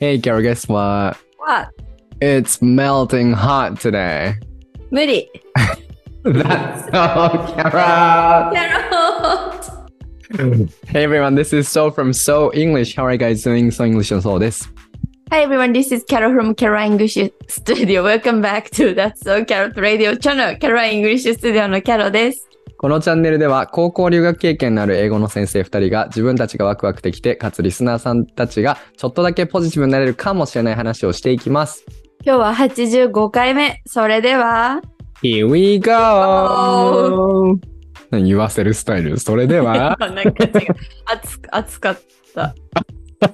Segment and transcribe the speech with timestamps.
[0.00, 1.16] Hey, Carol, guess what?
[1.38, 1.68] What?
[2.20, 4.34] It's melting hot today.
[4.90, 5.28] 無理。
[6.24, 8.54] That's so Carol.
[8.54, 12.96] やろう Hey everyone, this is So from So English.
[12.96, 13.70] How are you guys doing?
[13.70, 14.72] So English のそうです。
[15.30, 17.18] Hi everyone, this is Carol from Carol English
[17.48, 18.02] Studio.
[18.02, 20.56] Welcome back to That's So Carol Radio Channel.
[20.58, 22.48] Carol English Studio の Carol です。
[22.81, 31.83] このチャンネルでは高校留学経験のある英語の先生2人が自分たちがワクワクできて、かつリスナーさんたちがちょっとだけポジティブになれるかもしれない話をしていきます。
[32.23, 33.81] 今日は85回目。
[33.85, 34.79] それでは、
[35.21, 37.59] Here we go!
[38.11, 39.19] 何言わせるスタイル？
[39.19, 39.97] それでは。
[39.99, 40.67] なんか違う。
[41.05, 41.99] 暑く暑かっ
[42.33, 42.55] た。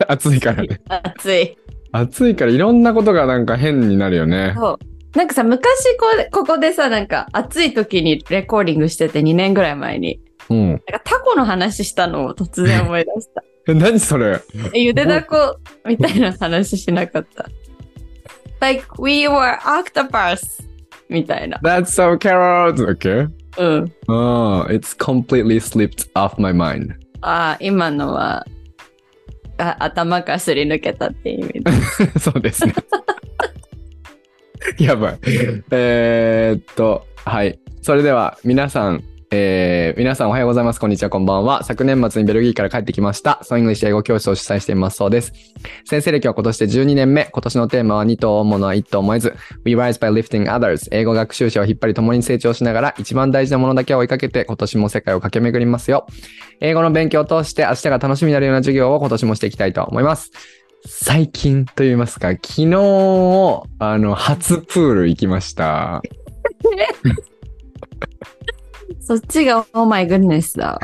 [0.07, 0.81] 暑いからね。
[0.89, 1.55] 暑い。
[1.91, 2.35] 暑い。
[2.35, 2.51] から。
[2.51, 2.57] い。
[2.57, 4.55] ろんなことがなんか変になるよね。
[4.57, 4.94] そう。
[5.15, 5.63] なんかさ、昔
[5.97, 10.19] こうここでさ、なんか暑い時にレコーディングしてて2年ぐらい前に。
[10.49, 10.69] うん。
[10.69, 13.43] なんかタコの話したのを突然思い出した。
[13.67, 14.39] え、何それ？
[14.73, 17.47] えゆでだこみたいな話しなかった。
[18.59, 20.63] like, we were octopus!
[21.09, 21.59] みたいな。?
[21.66, 22.73] That's so carrot!
[22.97, 23.29] Okay?
[23.57, 23.93] うん。
[24.07, 26.93] Oh, it's completely slipped off my mind.
[27.21, 28.45] ああ、今のは、
[29.57, 31.71] あ頭からすり抜けたっていう意味で。
[32.19, 32.73] そうですね。
[34.79, 35.19] やばい。
[35.71, 37.59] えっと、はい。
[37.81, 40.79] それでは皆さん、えー皆さんおはようございます。
[40.79, 41.63] こんにちは、こんばんは。
[41.63, 43.39] 昨年末にベルギーから帰ってきました。
[43.43, 45.33] ソイングリッシュ英語教室を主催していますそうです。
[45.85, 47.29] 先生歴は今年で12年目。
[47.31, 49.35] 今年のテーマは2頭を追うのは1頭燃えず。
[49.63, 50.87] We rise by lifting others.
[50.91, 56.07] 英語学習者を引っ張り共に成長しながら一番大事なものだけを追いかけて今年も世界を駆け巡りますよ。
[56.59, 60.31] 英語の勉強を通して明日が楽しみになるような授業を今年もしていきたいと思います。
[60.87, 66.01] 最近と言いますか、昨日、あの、初プール行きました。
[69.01, 70.79] そっちが、Oh my goodness だわ。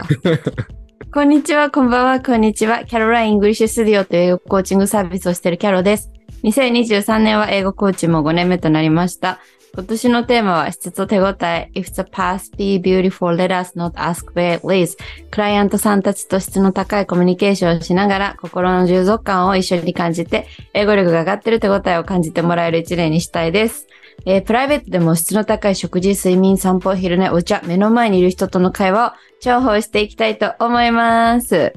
[1.13, 2.83] こんにちは、こんばんは、こんにちは。
[2.85, 6.09] キャロライン・イングリッシュ・スディオという英語コーチングサービスをしているキャロです。
[6.43, 9.39] 2023年は英語コーチも5年目となりました。
[9.73, 11.71] 今年のテーマは質と手応え。
[11.75, 14.97] If the path be beautiful, let us not ask where it leads.
[15.29, 23.87] クライアントさんたちと質の高いコミュニケーションをしながら心の充足感を一緒に感じて英語力が上がってる手応えを感じてもらえる一年にしたいです。
[24.25, 29.11] えープライベートでも質の高い食事、睡眠、散歩、昼寝、お茶、目の前にいる人との会話を
[29.41, 31.73] 重宝していきたいと思います。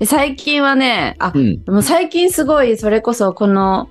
[0.00, 1.62] で最近はね、あ、うん。
[1.66, 3.88] もう最近すごいそれこそこの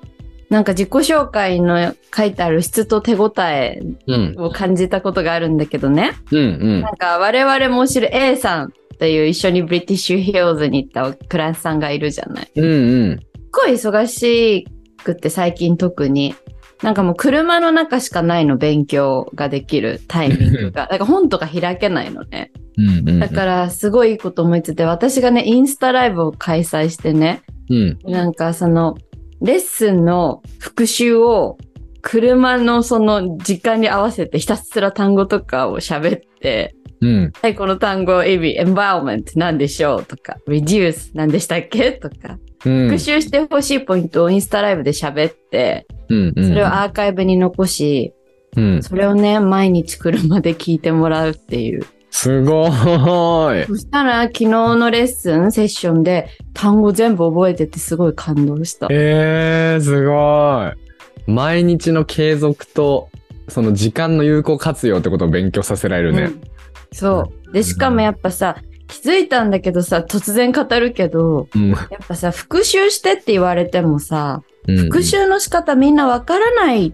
[0.49, 4.35] なんか自己紹介の書いてある質と手応えうん。
[4.37, 6.13] を感じたことがあるんだけどね。
[6.31, 6.37] うん。
[6.37, 6.41] う
[6.77, 12.51] んなんか我々も知る A さんという一緒にブリティッシュヒルズに行ったクライアントさんがいるじゃない。
[12.55, 12.65] うん。
[12.65, 13.19] うん。
[13.19, 14.67] すっごい忙し
[15.03, 16.35] くって最近特に。
[16.81, 20.88] なんかもう車の中しかないの勉強ができるタイミングが。
[20.88, 22.51] だから本とか開けないのね。
[22.77, 23.09] うん。
[23.09, 23.19] うん。
[23.19, 27.99] だからすごいいいこと思いついて、私がね、インスタライブを開催してね、うん。
[28.05, 28.95] なんかその、
[29.41, 31.57] レッスンの復習を
[32.01, 37.31] 車のその時間に合わせてひたすら単語とかを喋って、うん。
[37.41, 42.88] はい、この単語、意味、environment 何でしょうとか、reduce 何でしたっけとか、うん。
[42.88, 46.33] 復習してほしいポイントをインスタライブで喋って、うん。
[46.35, 48.13] それをアーカイブに残し、
[48.56, 48.83] うん。
[48.83, 51.85] それをね、毎日車で聞いてもらうっていう。
[52.11, 53.67] すごーい。
[53.67, 58.87] そしたら、昨日のレッスン、セッションで単語全部覚えててすごい感動した。
[58.89, 61.31] えー、すごい。
[61.31, 63.09] 毎日の継続と、
[63.47, 66.23] その時間の有効活用ってことを勉強させられるね。
[66.23, 66.41] うん
[66.91, 67.53] そう。
[67.53, 71.69] で、しかもやっぱさ、気づいたんだけどさ、突然語るけど、うん。
[71.69, 76.93] やっぱさ、復習してって言われてもさ、うん復習の仕方みんなわからない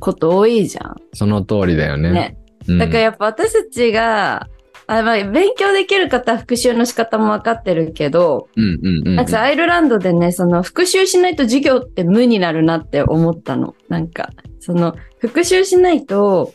[0.00, 0.96] こと多いじゃん。
[1.12, 2.10] その通りだよね。
[2.10, 2.36] ね。
[2.72, 4.48] うんだからやっぱ私たちが、
[4.86, 9.14] あまあ、勉強できる方は復習の仕方もわかってるけど、うんうんうん。
[9.14, 13.76] なんかさアイルランドでね、その復習しないと授業って無になるなって思ったの。
[13.88, 16.52] なんか、その復習しないと、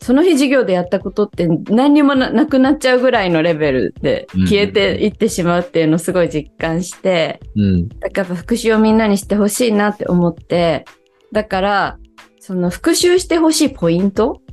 [0.00, 7.88] その日授業でやったことって何にもななくなっちゃうぐらいのレベルで消えていってしまうっていうのをすごい実感して、うん。
[7.88, 10.86] だから復習をみんなにしてほしいなって思って、
[11.32, 11.98] だから、
[12.40, 14.43] その復習してほしいポイントうん。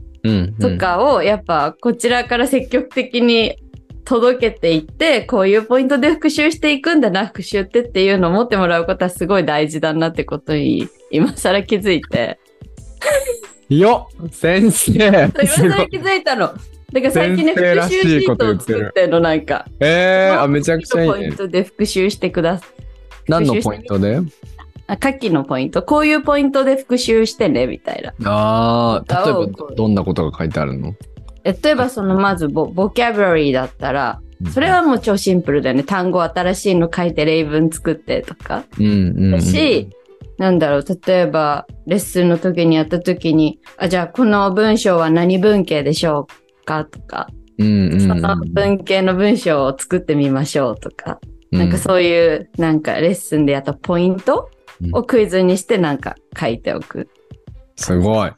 [0.59, 3.55] とかをやっぱこちらから積極的に
[4.03, 12.39] 届けていって、こういうポイントで復習していくんだな、復習ってっていうのを持ってもらうことはすごい大事だなってことに今更気づいて。
[13.69, 16.53] よっ先生今更気づいたの。
[16.91, 19.65] だから最近ね、復習シートをと言ってる作ってんの、なんか。
[19.79, 21.35] えー、あ、めちゃくちゃいいねポイン。
[21.35, 22.69] トで復習してください。
[23.29, 24.19] 何のポイントで？
[24.91, 25.83] あ下記のポイント？
[25.83, 28.13] こういうポイントで復習してね、みたいな。
[28.29, 30.93] ああ、例え青ばどんなことが書いてあるの？
[31.45, 34.19] 例えばそのまずボボキャブラリーだったら、
[34.53, 35.83] それはもう超シンプルだよね。
[35.83, 38.65] 単語新しいの書いて例文作ってとか。
[38.77, 39.31] うんうんうん。
[39.31, 39.87] だし、
[40.37, 46.27] なんだろう、例えば、レッスンの時にやった時に、あ、じゃあこの文章は何文系でしょ
[46.61, 46.83] うか？
[46.83, 51.19] とか、うんうんうんその文系の文章を作ってみましょうとか、
[51.51, 54.49] なんかそういう、なんかレッスンでやったポイント
[54.93, 57.09] をクイズにしてなんか書いておく。
[57.75, 58.31] すごい。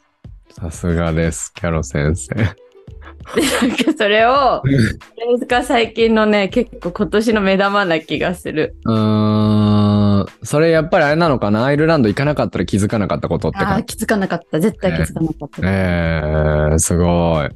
[0.52, 2.36] さすがです、キャロ先生。
[2.36, 2.46] で、
[3.68, 8.76] なんかそれを、それが最近のね、結構今年の目玉な気がする。
[8.86, 11.66] うーん、それやっぱりあれなのかな？
[11.66, 13.84] アイルランド行かなかったら気づかなかったことってああ。
[13.84, 14.60] 気づかなかった。
[14.60, 15.62] 絶対気づかなかった。
[15.64, 17.50] えー、すごい。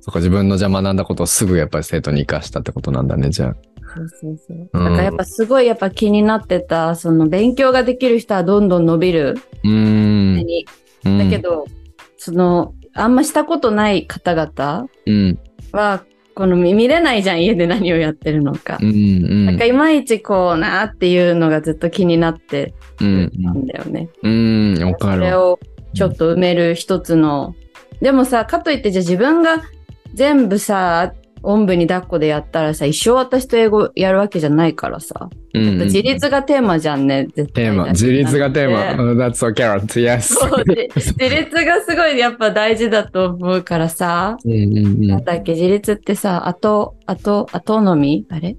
[0.00, 3.54] そっか、自分のじゃあ学んだことをすぐやっぱり生徒に活かしたってことなんだね、じゃあ。
[3.94, 4.68] そうそうそう。
[4.72, 9.38] うんだからやっぱすごいやっぱ気になってた、その勉強ができる人はどんどん伸びる。
[9.64, 11.18] うーん。
[11.18, 11.66] だけ、ど、
[12.16, 15.38] その、あんましたことない方々うん。
[15.72, 16.04] は、
[16.34, 18.84] この見見れないじゃん、家で何をやってるのかう。
[18.84, 18.88] ん。
[18.88, 19.46] うん。
[19.46, 23.30] なんかいまいちこうなっていうのがずっと気になってうん。
[23.44, 24.08] たんだよね。
[24.22, 24.84] うん。
[24.84, 25.28] わかるわ。
[25.28, 25.60] それを
[25.94, 27.54] ちょっと埋める一つの。
[28.00, 29.62] でもさ、かといってじゃあ自分が
[30.14, 31.12] 全部さ、
[31.42, 35.28] おんぶに抱っこでやったらさ、一生私と英語やるわけじゃないからさ。
[35.54, 37.88] うんうん自立がテーマじゃんね、絶対テーマ。
[37.88, 39.04] 自立がテーマ。
[39.04, 39.12] マ。
[39.12, 39.86] Oh, That's so carrot.
[40.00, 40.34] Yes.
[40.96, 44.38] 自立がすごいやっぱ大事だと思うからさ。
[44.44, 44.76] うんうん
[45.10, 48.56] うんだっけ、自立ってさ、あと、あと、アトノミーあれ？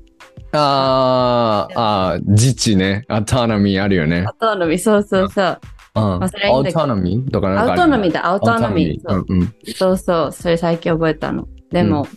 [0.52, 3.06] あーあー、自治ね。
[3.08, 4.34] アトノミーあるよねア。
[4.34, 5.60] トノミー、そうそうそう。
[5.96, 6.24] うん。
[6.24, 6.38] アト
[6.86, 9.10] ノミーとかなんかアウトノミーだ、アウトノミー。
[9.10, 9.54] そううんうん。
[9.76, 11.48] そうそう、それ最近覚えたの。
[11.72, 12.08] でも、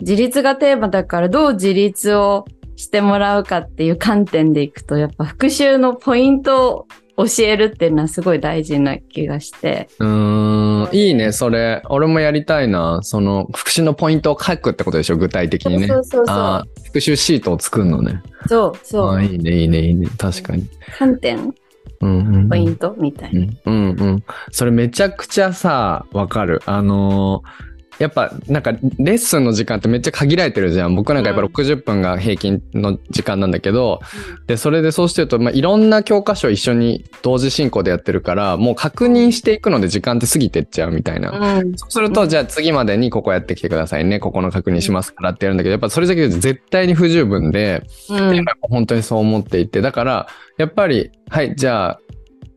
[0.00, 6.86] 自立がテーマだから、どう自立をしてもらうかっていう観点でいくと、やっぱ復習のポイント
[7.16, 9.88] を教えるっていうのはすごい大事な気がして。
[9.98, 11.82] うーん、いいね、それ。
[11.90, 13.00] 俺もやりたいな。
[13.02, 15.88] その、復習のポイントを書くってことでしょ、具体的にね。
[15.88, 18.22] そうそうそう復習シートを作るのね。
[18.48, 18.78] そう。
[18.82, 20.08] そういいね、いいね、いいね。
[20.16, 20.66] 確かに。
[20.98, 21.54] 観点、
[22.00, 22.48] うんうん。
[22.48, 23.46] ポイントみたいな。
[23.66, 24.24] うん、うん、うん。
[24.50, 26.62] それめちゃくちゃさ、わかる。
[26.64, 27.69] あのー
[28.00, 28.78] やっぱなんかレ
[29.12, 30.94] ッスンの時間ってめっちゃ限られてるじゃん。
[30.96, 34.00] 僕なんかやっぱうん60分が平均の時間なんだけど、
[34.46, 41.58] で、それでそうしてると、まあ、いろんな教科書一緒に同時進行でやってるから、もう確認していくので時間って過ぎてっちゃうみたいな。
[41.58, 41.76] うん。
[41.76, 44.18] そうすると、じゃあ次までにここやってきてくださいね。
[44.18, 48.34] ここの確認しますからってやるんだけど、やっぱそれだけで絶対に不十分で、うん。
[48.34, 50.26] 今本当にそう思っていて、だから、
[50.56, 52.09] やっぱり、はい、じゃあ、い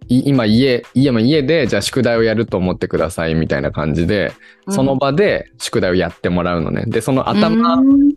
[0.08, 4.34] 今家、家も家で、じゃあ宿題をやると思ってくださいみたいな感じで、
[4.70, 6.86] その場で宿題をやってもらうのね。
[6.88, 8.10] で、その頭うん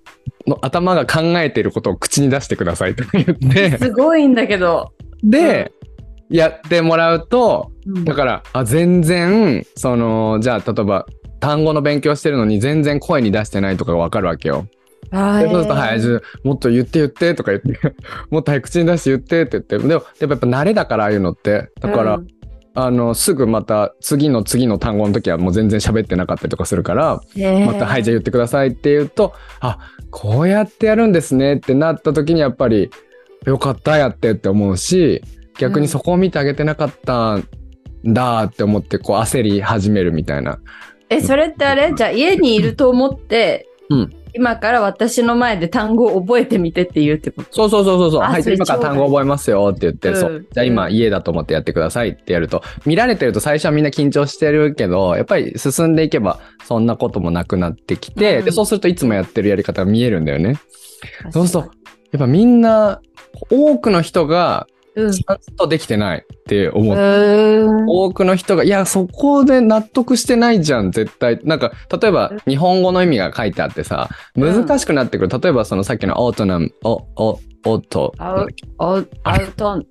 [0.46, 4.92] の、頭が考えていることを口に出してくださいと言って、すごいんだけど。
[5.22, 5.72] で、
[6.28, 11.06] やってもらうと、うんだから、あ、全然、その、じゃあ、例えば、
[11.40, 14.66] 単語の勉強してるのに全然声に出してないとかがわかるわけよ。
[15.12, 17.94] そうすると、はい、じゃあもっと言って言ってとか言って、
[18.30, 21.70] もっと早く口に出して言ってって言って、でも、でもやっぱ慣れだから、ああいうのって。
[21.80, 22.20] だから、
[22.74, 27.20] あの、すぐまた次の次の単語の時はもう全然喋ってなかったりとかするから、
[27.64, 29.78] また、はい、じゃあ言ってくださいって言うと、あ、
[30.10, 32.90] こうやってやるんですねってなった時にやっぱり、
[33.46, 35.22] よかった、やってって思うし、
[35.58, 37.48] 逆にそこを見てあげてなかったん
[38.04, 40.58] だって思って、こう焦り始めるみたいな。
[41.08, 41.94] え、それってあれ？
[41.94, 47.48] じゃあ家にいると思って、うん今から私の前で単語を覚えてみてって言うってこと？
[47.50, 48.20] そうそうそうそうそう。
[48.20, 50.12] はい、今から単語覚えますよって言って、う。
[50.12, 50.46] んそう。
[50.52, 58.44] じゃあ今家だと思ってやってくださいってやると、見られてると最初はみんな緊張してるけど、やっぱり進んでいけばそんなこともなくなってきて、うん。
[58.44, 60.60] で、そうするといつもやってるやり方が見えるんだよね。
[61.30, 61.70] そうすると、
[62.12, 63.00] やっぱみんな、
[63.50, 64.66] 多くの人が
[64.96, 65.12] うん。
[65.12, 66.96] ちゃんとできてないって思う。
[66.96, 71.38] うん多くの人が、いや、そこで納得してないじゃん、絶対。
[71.44, 75.40] なんか、例えば、日本語の意味が書いてあってさ、難しくなってくる。
[75.40, 78.46] 例えば、そのさっきのオートナム、お、お、オート、アウ
[78.78, 79.84] アウアウトン、ん？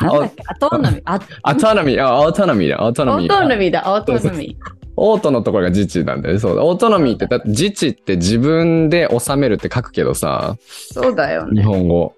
[0.00, 0.42] なんだっけ？
[0.46, 1.02] アトノミ？
[1.04, 1.18] ア
[1.54, 3.32] トノミー、あ、オートノミーだ、オートノミー。
[3.32, 4.78] アウトノミーだ、アウトノミー。
[4.96, 6.40] オートのところが自治なんだよね。
[6.40, 6.64] そうだ。
[6.64, 11.60] オートノミーって、だって自治って自分で収めるって書くけどさ、そうだよね。
[11.60, 12.14] 日本語。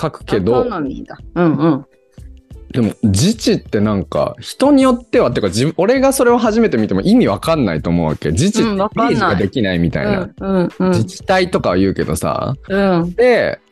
[0.00, 1.18] 書くけど、ノミーだ。
[1.34, 1.86] うんうん。
[2.72, 8.30] でも自治ってなんか、人によっては、っていうか自分、俺がそれを初めて見ても意味わかんないと思うわけ。
[8.30, 10.28] 自治ってうんイメージができないみたいな。
[10.40, 13.14] うんうんうん自治体とかは言うけどさ、うん。
[13.14, 13.63] で、うん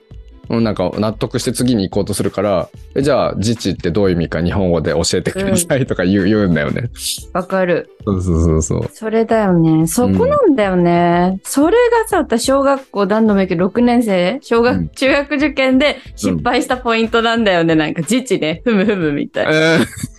[0.60, 6.90] なんか納得して次に行こうとするから、えじゃあ自治ってどういう意味か日本語で教えてくださいとか言う,、言うんだよね。
[7.32, 7.88] わかる。
[8.04, 8.90] そうそうそうそう。
[8.92, 9.86] それだよね。
[9.86, 11.40] そこなんだよね。
[11.44, 17.74] それがさ、私、小学校何度も言うけど、6年生小学、うん中学受験で失敗したポイントなんだよね。
[17.74, 18.62] なんか、自治ね。
[18.64, 19.50] ふむふむみたいな。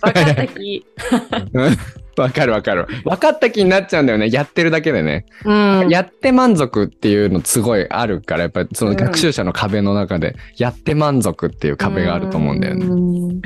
[0.00, 0.84] かった気。
[2.16, 2.86] わかるわかる。
[3.04, 4.30] 分かった気になっちゃうんだよね。
[4.30, 5.26] やってるだけでね。
[5.44, 5.88] うん。
[5.88, 12.86] やって満足っていうのすごいあるから、やっぱりその学習者の壁の中で、やって満足っていう壁があると思うんだよね。
[12.86, 13.40] ね。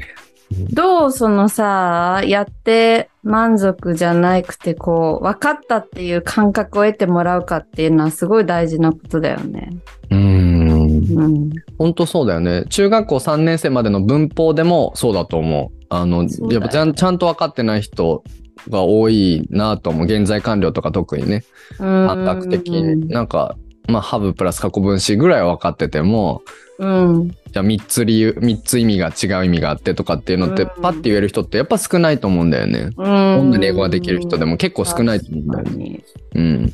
[0.51, 9.71] どうそのさ、やって満足じゃなくて、こう、分かったっていう感覚を得てもらうかっていうのはすごい大事なことだよね。
[10.11, 10.69] うーん。
[11.17, 11.51] うん。
[11.77, 12.65] 本当そうだよね。
[12.71, 15.85] 中学校3年生までの文法でもそうだと思う。
[15.91, 18.23] あの、やっぱちゃんちゃんと分かってない人
[18.69, 20.07] が多いなと思う。
[20.07, 21.45] 現在完了とか特にね。
[21.79, 23.09] 感覚的に。
[23.09, 23.57] なんか、
[23.89, 26.43] まあ、ハブプラス過去分詞ぐらいは分かってても、
[26.79, 27.29] うん。
[27.29, 32.81] じゃあ3つ理由、3つ意味が違う意味があってとかっていうのって、うんパッて言える人ってやっぱ少ないと思うんだよね。
[32.83, 32.95] うん。
[32.95, 33.03] こ
[33.43, 36.05] んなに英語ができる人でも結構少ないと思うんだよね。
[36.35, 36.73] うん。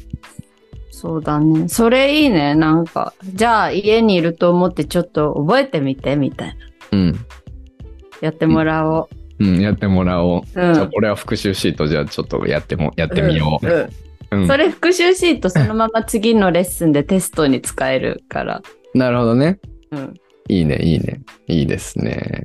[0.90, 1.68] そうだね。
[1.68, 2.54] それいいね。
[2.54, 6.54] なんか、じゃあ家にいると思ってちょっと覚えてみて、みたいな。
[6.92, 7.26] うん。
[8.20, 9.08] やってもらおう。
[9.10, 10.60] うん、やってもらおう。
[10.60, 10.74] うん。
[10.74, 13.66] じゃあ、これは復習シート、じゃあちょっとやっても、やってみよう。
[13.66, 13.88] んん
[14.30, 14.46] うん。
[14.46, 18.62] それ復習シートそのまま次のレッスンでテストに使えるから。
[18.94, 19.58] なるほどね。
[19.90, 20.14] うん。
[20.48, 21.20] いいね、いいね。
[21.46, 22.42] いいですね。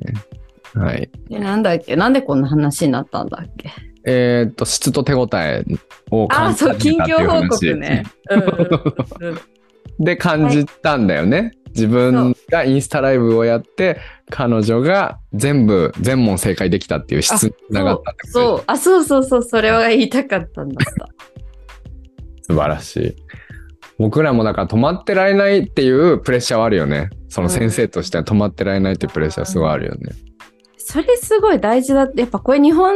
[0.74, 1.10] はい。
[1.28, 1.96] で、なんだっけ？
[1.96, 3.70] なんでこんな話になったんだっけ？
[4.06, 5.64] えーっと、質と手応え
[6.10, 8.04] をああ、感じそう、近始めたっていう況報話告ね。
[8.30, 9.40] うん うんうんうん
[10.02, 11.52] で、感じたんだよね。
[11.70, 14.00] 自分がインスタライブをやって、
[14.30, 21.08] 彼女が全部、全問正解できたっていう質につながったってことそう、あ、そうそうそう、それは言いたかったんだった。
[22.42, 23.16] 素晴らしい。
[23.98, 27.10] 僕らもだから止まってられないっていうプレッシャーはあるよね。
[27.28, 30.12] その先生としては止まってられないっていうプレッシャーすごいあるよね。
[30.78, 32.94] それすごい大事だって、やっぱこれ日本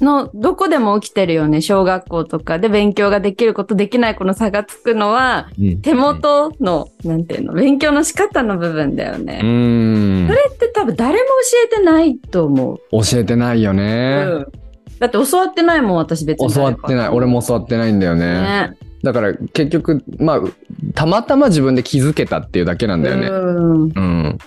[0.00, 1.60] のどこでも起きてるよね。
[1.60, 9.40] 小学校とかで勉強ができることできない子の差がつくのは、うん手元の、なんていうの、勉強の仕方の部分だようね。
[9.42, 10.34] ーんそ。
[10.34, 11.24] れって多分誰も教
[11.66, 12.78] えてないと思う。
[13.02, 14.24] 教えてないよね。
[14.26, 14.46] うん。
[14.98, 16.52] だって教わってないもん、私別に。
[16.52, 17.08] 教わってない。
[17.08, 18.20] 俺も教わってないんだよね。
[18.20, 18.76] ね。
[19.02, 20.40] だから結局、まあ、
[20.94, 23.28] たまたま自分で気づけたっていうだけなんだよね。
[23.28, 23.82] うん。
[23.82, 24.38] うん。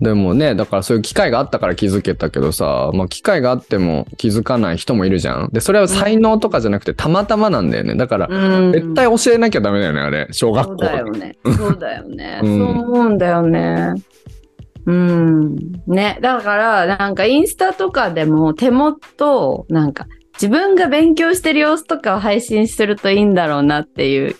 [0.00, 5.50] でもね、だからそういう機会があったから気づけたけどさ、まあ機会があっても気づかない人もいるじゃん。
[5.52, 7.94] で、それは才能とかじゃなくてたまたまなんだよね。
[7.96, 8.72] だから、うん。
[8.72, 10.28] 絶対教えなきゃダメだよね、あれ。
[10.30, 10.84] 小学そう校。
[10.84, 11.36] だよね。
[11.56, 12.40] そうだよね。
[12.42, 13.94] うんそう思うんだよね。
[14.86, 15.56] うん。
[15.86, 16.18] ね。
[16.22, 24.34] だから、なんかインスタとかでも手元、なんか自分が勉強してる様子とかを配信するといいんだろうなっていう。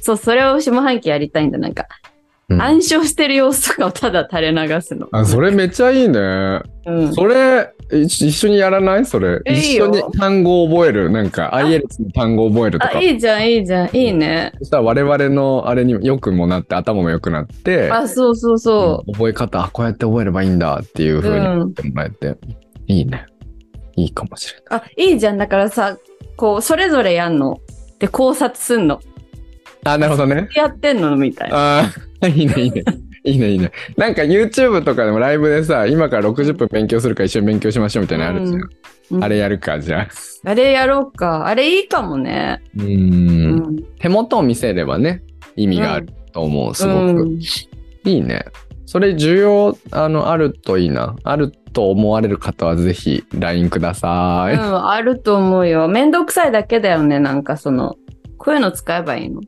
[0.00, 1.58] そう、それを下半期やりたいんだ。
[1.58, 1.86] なんか、
[2.54, 5.08] うん暗唱してる様子とかをただ垂れ流すの。
[5.12, 6.60] あ、それめっちゃいいね。
[6.86, 7.14] うん。
[7.14, 9.04] それ、一一緒にやらない？
[9.04, 9.40] それ。
[9.46, 11.10] いいよ一緒に単語を覚える？
[11.10, 13.00] なんか、IELTS の単語を覚えるとあ、か。
[13.00, 13.96] いいじゃん、いいじゃん。
[13.96, 14.52] いいね。
[14.58, 21.22] そしたら我々のあれによくもなって、頭も良くなって、あ、そうそうそ覚え方、あこうやって覚えればいいんだっていうう。
[21.22, 22.36] 風にうん言ってもらえて、
[22.86, 23.26] いいね。
[23.96, 24.80] いいかもしれない。
[24.80, 25.38] あ、いいじゃん。
[25.38, 25.98] だからさ、
[26.36, 27.60] こう、それぞれやんの？
[27.98, 29.00] で、考察すんの？
[29.84, 30.48] あ、なるほどね。
[30.54, 31.14] やってんの？
[31.16, 31.56] みたいな。
[31.56, 31.90] ああ、
[32.28, 32.84] いいね、いいね。
[33.24, 33.70] いいね、いいね。
[33.96, 38.60] なんか YouTube とかでもライブでさ、今から60分勉強するから一緒に勉強しましょうみたいなのあるじゃん。
[38.60, 38.68] うん
[39.20, 40.08] あれやるか、じゃ
[40.44, 40.50] あ。
[40.50, 41.46] あれやろうか。
[41.46, 42.62] あれいいかもね。
[42.78, 42.82] う。
[42.82, 43.84] うんん。
[43.98, 45.22] 手元を見せればね、
[45.54, 46.98] 意味があると思う、すごく。
[46.98, 47.38] うん
[48.04, 48.44] いいね。
[48.86, 51.14] それ需要、あの、あるといいな。
[51.22, 54.54] あると思われる方はぜひ LINE ください。
[54.54, 55.88] うん、あると思うよ。
[55.88, 57.20] めんどくさいだけだよね。
[57.20, 57.96] なんかその、
[58.38, 59.40] こういうの使えばいいの？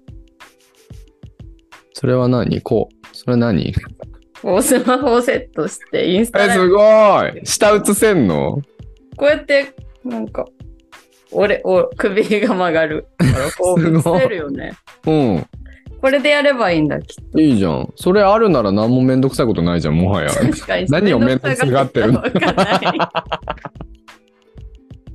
[1.95, 2.61] それは何？
[2.61, 3.07] こう。
[3.17, 3.73] それ何？
[4.43, 8.61] こうスマホをセットして、インスタえ、ライブすごい下映せんの？
[9.17, 9.75] こうやって、
[10.05, 10.45] なんか、
[11.31, 13.07] 俺、お首が曲がる。
[13.19, 14.73] だからこうすごい映せるよね。
[15.07, 15.47] うん。
[16.03, 17.41] これでやればいいんだ、きっと。
[17.41, 17.91] いいじゃん。
[17.97, 20.29] それあるなら何もめんどくさいことないじゃん、もはや。
[20.29, 20.87] 確かに。
[20.91, 22.21] 何を面倒くさがってるの？
[22.21, 22.81] わかんない。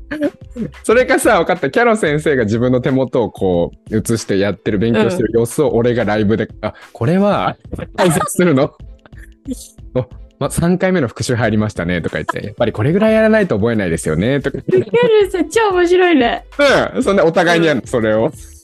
[0.83, 1.69] それかさ、分かった。
[1.69, 7.57] キャロ先生が自分の手元をこう映してやってる、勉強してる様子を俺がライブで、あ、これは
[7.97, 8.73] 解説するの？
[9.95, 10.05] お
[10.39, 14.91] ま、3回目の復習入りましたねとか言って、やっぱりこれぐらいやらないと覚えないですよねとか言って。
[15.31, 16.45] さ、超面白いね。
[16.95, 17.03] うん。
[17.03, 18.31] そんでお互いにやるの、それを。
[18.31, 18.55] それす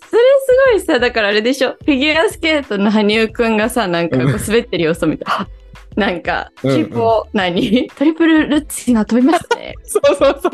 [0.71, 1.71] ごいさ、だからあれでしょ。
[1.71, 5.47] フィギュアスケートの羽生くんがさ、なんかこう滑ってる様子を見て、あ
[5.97, 7.89] なんか、うんうんキープを、何？
[7.95, 9.75] トリプルルッツ今飛びましたね。
[9.83, 10.51] そうそうそうそう。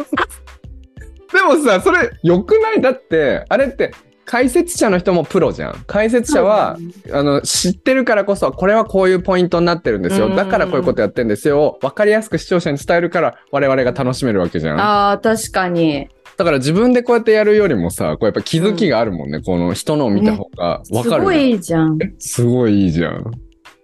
[1.34, 2.82] でもさ、それ良くない？
[2.82, 3.92] だって、あれって
[4.26, 5.84] 解説者の人もプロじゃん。
[5.88, 6.78] 解説者は、
[7.12, 10.28] あの、知ってるからこそ、これはこういうポイントになってるんですよ。
[10.28, 11.80] うんだからこういうことやってるんですよ。
[11.82, 14.80] わかりやすく視聴者に伝えるから、我々が楽しめるわけじゃん。
[14.80, 16.08] ああ、確かに。
[16.38, 19.42] だから自分でこうやってやるよりもさ、こうやっぱ気づきがあるもんね。
[19.42, 21.98] この人のを見た方がわかる、すごいいいじゃん。
[22.20, 23.32] すごいいいじゃん。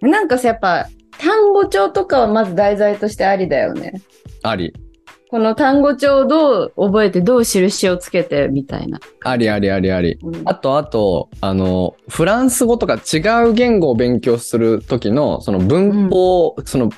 [0.01, 0.87] なんかさ、やっぱ、
[1.19, 4.01] 単語帳とかはまず題材としてありだよね。
[4.43, 4.73] あり。
[5.29, 8.99] この単語帳をどう覚えて、どう印をつけて、みたいな。
[9.25, 10.17] ありありありあり。
[10.23, 13.17] うんあと、あと、あの、フランス語とか違
[13.49, 16.89] う言語を勉強するときの、その文法、その、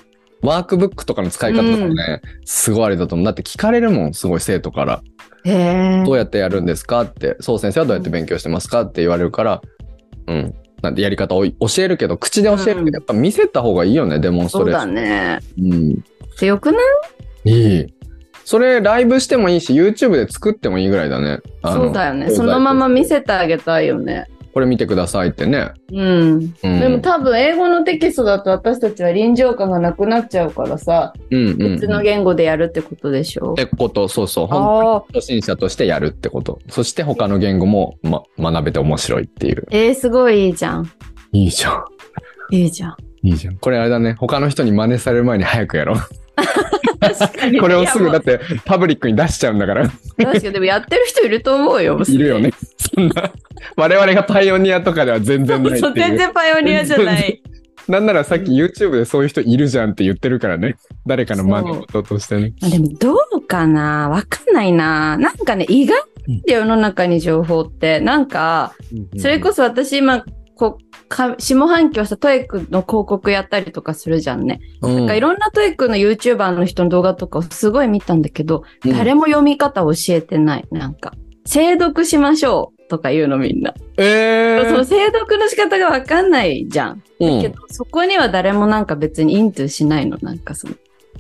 [0.42, 3.26] ワークブックとかの使い方とかもね、すごいあれだと思う。
[3.26, 5.02] だって聞かれるもん、すごい生徒から。
[6.06, 9.62] どうやってやるんですかって、そう先生はどうやって勉強してますかって言われるから、
[10.28, 10.54] うん。
[10.82, 15.66] なんでやり方を教えるけど、口で教えるけど、やっぱ見せた方がいいよね、デモンスそうだトレーション。
[15.74, 15.74] ね。
[15.74, 16.04] うん。
[16.38, 16.78] 強くな
[17.44, 17.52] い？
[17.52, 17.94] いい。
[18.50, 21.38] それライブしてもいいし、YouTube で作ってもいいぐらいだね。
[21.64, 22.32] そうだよね。
[22.32, 24.26] そのまま見せてあげたいよね。
[24.56, 25.70] これ見てくださいってね。
[25.94, 26.56] うん。
[26.64, 33.54] うん、でも多分英語のテキストだと私たちは臨場感がなくなっちゃうからさ、うんうんうん、別の言語でやるってことでしょ？
[33.54, 33.56] っ。
[33.56, 34.48] てこと、そうそう。
[34.48, 35.20] 本当に。
[35.22, 36.58] 初心者としてやるってこと。
[36.70, 39.68] そして他の言語も、ま、学べて面白いっていう。
[39.70, 40.92] えー、すごいいいじゃん。
[41.34, 41.84] いいじゃん。
[42.50, 42.96] いいじゃん。
[43.22, 43.58] いいじゃん。
[43.58, 44.16] これあれだね。
[44.18, 45.98] 他の人に真似される前に早くやろう。
[47.60, 49.90] これをすぐだってパブリックに出しちゃうんだから。
[49.90, 52.00] 確かに、でもやってる人いると思うよ。
[52.08, 52.52] いるよね。
[52.78, 53.32] そんな、
[53.76, 55.94] 我々がパイオニアとかでは全然ないって そう、う。
[55.96, 57.42] 然パイオニアじゃない。
[57.88, 60.76] なんならさっき YouTube でそういう人いるじゃんって言ってるからね。
[61.08, 62.54] 誰かの真似事としてね。
[62.62, 64.10] あでもどうかな？
[64.10, 65.18] わかんないな。
[65.18, 66.00] なんかね、意外
[66.46, 68.00] で世の中に情報って。
[68.00, 68.74] なんか、
[69.18, 70.24] それこそ私今、
[70.60, 74.60] こうか下半期はさ、トエックの広告やったりとかするじゃんね。
[74.82, 80.68] そ、うんなんかいろんなトエックの YouTuber の人の動画とかをすごい見たんだけど、うん誰も読み方教えてない。
[80.70, 81.14] なんか、
[81.46, 83.74] 精読しましょうとか言うのみんな。
[83.98, 87.04] えーその精読の仕方がわかんないじゃん。
[87.22, 90.18] うんけど、そこには誰もなんか別にイントゥしないの。
[90.22, 90.74] なんかその、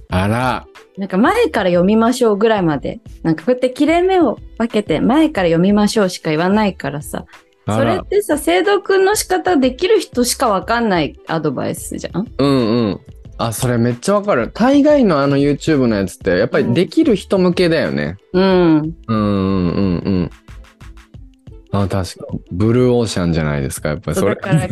[0.09, 0.67] あら。
[0.97, 2.99] なんか前から読みましょうぐらいまで。
[3.23, 7.25] なんかこうやって切れ目を分けて前から読みましょうしか言わないからさ。
[7.77, 12.25] それってさ、精読の仕方できる人しかわかんないアドバイスじゃん？
[12.37, 12.99] うんうん。
[13.37, 14.51] あ、それめっちゃわかる。
[14.53, 18.17] 大概のあの YouTube のやつって、やっぱりできる人向けだよね。
[18.33, 18.43] うん。
[18.45, 18.47] う
[18.81, 20.29] んうんうんうん。
[21.71, 22.41] あ、確かに。
[22.51, 24.47] ブルーオーシャンじゃないですか、やっぱりそうれそだ。
[24.49, 24.67] から、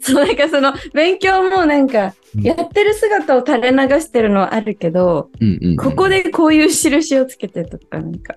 [0.00, 8.36] そう、なんか その、勉強もなんか、うんやってる姿を垂れ流してるのはあるけど、うんここでこういう印をつけてとか、なんか、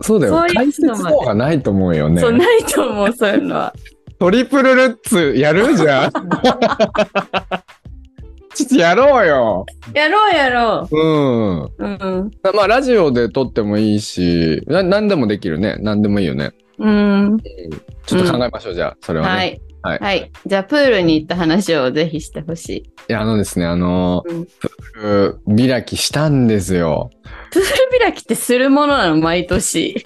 [0.00, 0.34] そうだよ。
[0.34, 2.20] そういうの解説動画ないと思うよね。
[2.20, 3.74] そう、ないと思う、そういうのは。
[4.18, 6.12] トリプルルッツやるじゃん。
[8.54, 9.66] ちょっとやろうよ。
[9.92, 11.62] やろうやろうん。
[11.64, 11.70] う。
[11.78, 12.30] うん。
[12.54, 15.76] まあ、ラジオで撮ってもいいし、な何でもできるね。
[15.80, 16.52] 何でもいいよね。
[16.78, 17.36] うん。
[18.06, 19.32] ちょっと考えましょう、じゃあ、それはね。。
[19.34, 19.65] はいい。
[19.86, 20.30] はいはい。
[20.44, 22.92] じゃあ、プールに行った話をぜひしてほしい。
[23.12, 27.10] や、あのですね、あの、うんプール開きしたんですよ。
[27.52, 27.68] プール
[28.00, 30.04] 開きってするものなの、毎年。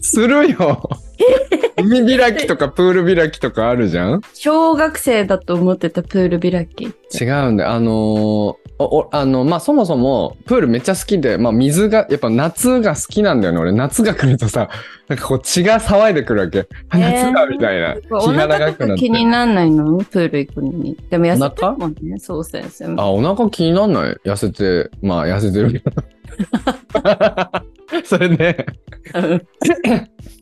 [0.00, 0.88] するよ。
[1.82, 4.20] 海開きとかプール開きとかあるじゃん？
[4.34, 6.84] 小学生だと思ってたプール開き。
[6.84, 7.70] 違うんだよ。
[7.70, 13.58] あのーおおあの、まあ、そもそも、プールめっちゃ好きで、まあ、水が、やっぱ夏が好きなんだよね。
[13.58, 14.68] 俺、夏が来るとさ、
[15.08, 16.68] なんかこう血が騒いでくるわけ。
[16.90, 17.96] あ夏だみたいな。
[18.12, 19.10] お日が腹長くなって気。
[19.10, 19.98] になんないの？
[19.98, 20.96] プール行くのに。
[21.10, 22.94] でも痩せておるもんね、そう先生。
[22.96, 24.16] あ、お腹気になんない？
[24.24, 25.90] 痩せて、まあ、痩せてるけど。
[28.04, 28.66] それで、
[29.14, 29.42] うん。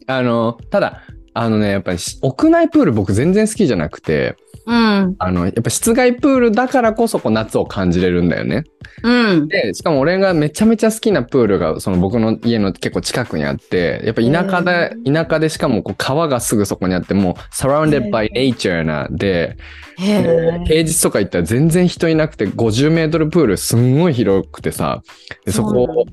[0.07, 1.03] あの、ただ、
[1.39, 5.17] あのね、やっぱりし屋内プール僕全然好きじゃなくて、うん。
[5.19, 8.65] あの、やっぱ室外プールだからこそこう夏を感じれるんだよね。
[9.03, 9.47] うん。
[9.47, 19.59] で、しかも俺がめちゃめちゃ好きなプールが、その僕の家の結構近くにあって、やっぱ田舎で、田舎でしかもこう川がすぐそこにあって、もう surrounded by nature なで、
[20.01, 20.65] え。
[20.65, 25.03] 平日とか行ったら全然人いなくて、50メートルプールすんごい広くてさ、
[25.45, 26.07] でそこを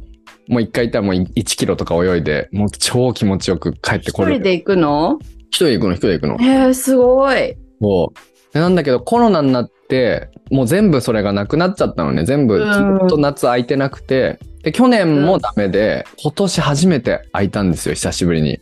[0.48, 4.36] もう一回行ったらもう1キロとか泳いで、もう超気持ちよく帰って一これる。
[4.36, 5.20] 人で行くの？
[5.50, 6.38] 一人で行くの、一人で行くの。
[6.38, 7.56] へえ、すごい。
[7.82, 8.54] そう。
[8.54, 12.26] でなんだけどコロナになって、もう全部それがなくなっちゃったのね。
[12.26, 14.40] 全部ずうんっと夏空いてなくて。
[14.64, 18.60] で、去年もダメで、今年初めて空いたんですよ、久しぶりに。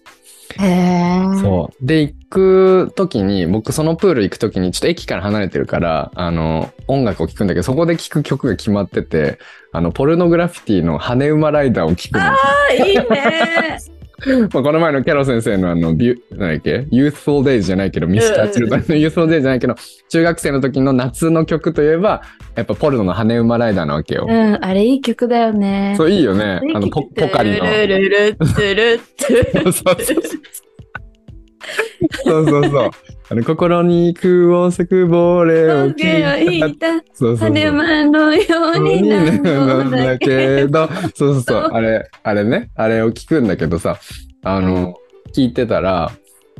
[1.41, 1.85] そう。
[1.85, 9.39] で、行く時に、僕そのプール行く時にちょっと駅から離れてるから、あの、音楽を聴くんだけど、そこで聴く曲が決まってて、
[9.71, 12.21] あの、ポルノグラフィティの羽馬ライダーを聴くの。
[12.21, 12.37] あ
[12.69, 13.79] あ、いいね。
[14.53, 19.75] まあこの前のキャロ先生のあの、ビュなんだっけ ?Youthful Days じゃないけど、ミスターチルドレンの Youthful Days じゃないけど、
[20.09, 22.21] 中学生の時の夏の曲といえば、
[22.55, 24.27] やっぱポルノの羽馬ライダーなわけよ。
[24.29, 25.95] うん、あれいい曲だよね。
[25.97, 26.61] そう、いいよね。
[26.75, 27.65] あの、ポポカリの。
[27.65, 29.01] ルルルルルトゥル
[32.23, 32.89] そうそうそう。
[33.29, 36.87] あの、心に空を咲く亡霊を聞いた。
[37.13, 37.49] そうそうそう。
[38.03, 38.43] のよ
[38.75, 39.23] うにな
[39.67, 43.99] なんだけど、そうそうそう、あれ、あれね、あれを聞くんだけどさ、
[44.43, 44.95] あの、
[45.33, 46.11] 聞いてたら、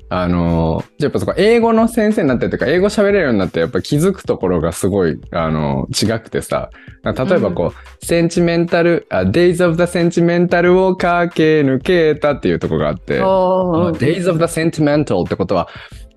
[0.10, 6.70] あの、じゃあやっぱそこ英語の先生になってとか、英語喋れるようになって、やっぱ気づくところがすごい、あの、違くてさ、
[7.04, 15.70] 例えばこう、センチメンタル、あ、Days of the Sentimental を駆け抜けたっていうところがあって、Days of the Sentimental ってことは、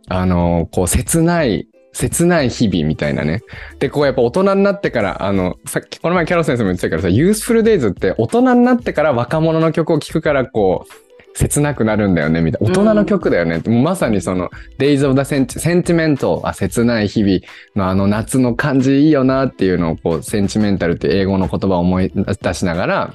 [0.08, 3.42] あの、こう、切ない切ない日々みたいなね。
[3.78, 11.03] で、こうやっぱ大人になってから、あの、さっき、この前キャロ先生も言ってたからさ、ユースフルデイズって大人になってから若者の曲を聴くから、こう、
[11.34, 12.70] 切なくなるんだよね、みたいな。
[12.70, 13.60] 大人の曲だよね。
[13.66, 17.40] もうまさにその、Days of the Senti- Sentimental、あ、切ない日々
[17.74, 23.14] のあの夏の感じいいよなっていうのを、こう、センチメンタルって英語の言葉を思い出しながら、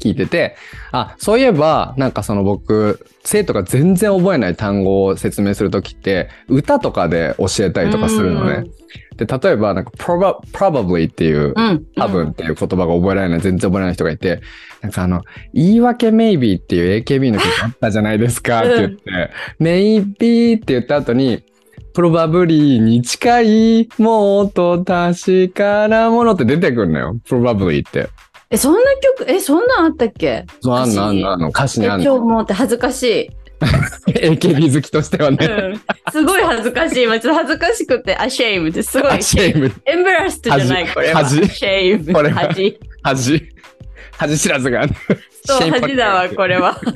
[0.00, 0.56] 聞いてて、
[0.90, 8.68] あ、そういえば、なんかその僕、生徒が全然覚えない単語を説明するときって、歌とかで教えたりとかするのね。
[9.16, 11.84] で、例えば、なんか、proba- probably っていう、うん。
[11.96, 14.40] 多分っていう言葉が覚えられない、全然覚えられない人がいて、
[14.80, 15.22] なんかあの、
[15.54, 21.42] 言い訳 maybe っていう AKB の曲あったじゃないですかって言って、maybe って言った後に、
[21.94, 27.16] probably に近い、もっと確かなものって出てくるのよ。
[27.28, 28.08] probably って。
[28.52, 28.80] え、そんな
[29.18, 30.44] 曲、え、そんなんあったっけ？
[30.60, 32.04] そう、あんのあんのあんの、歌詞え、にあんの。
[32.04, 33.30] 今日もうって恥ずかしい。
[34.12, 35.46] AKB 好きとしてはね。
[35.46, 35.80] うん。
[36.12, 37.04] すごい恥ずかしい。
[37.04, 38.82] 今ちょっと恥ずかしくて、ashamed。
[38.82, 39.22] すごい。
[39.22, 41.24] シェイム、エンバラストじゃない、これは。
[41.24, 42.12] 恥 shame。
[42.12, 42.78] これは恥。
[43.02, 43.48] 恥、
[44.18, 44.86] 恥知らずが。
[45.46, 46.78] そう、恥だわ、これは。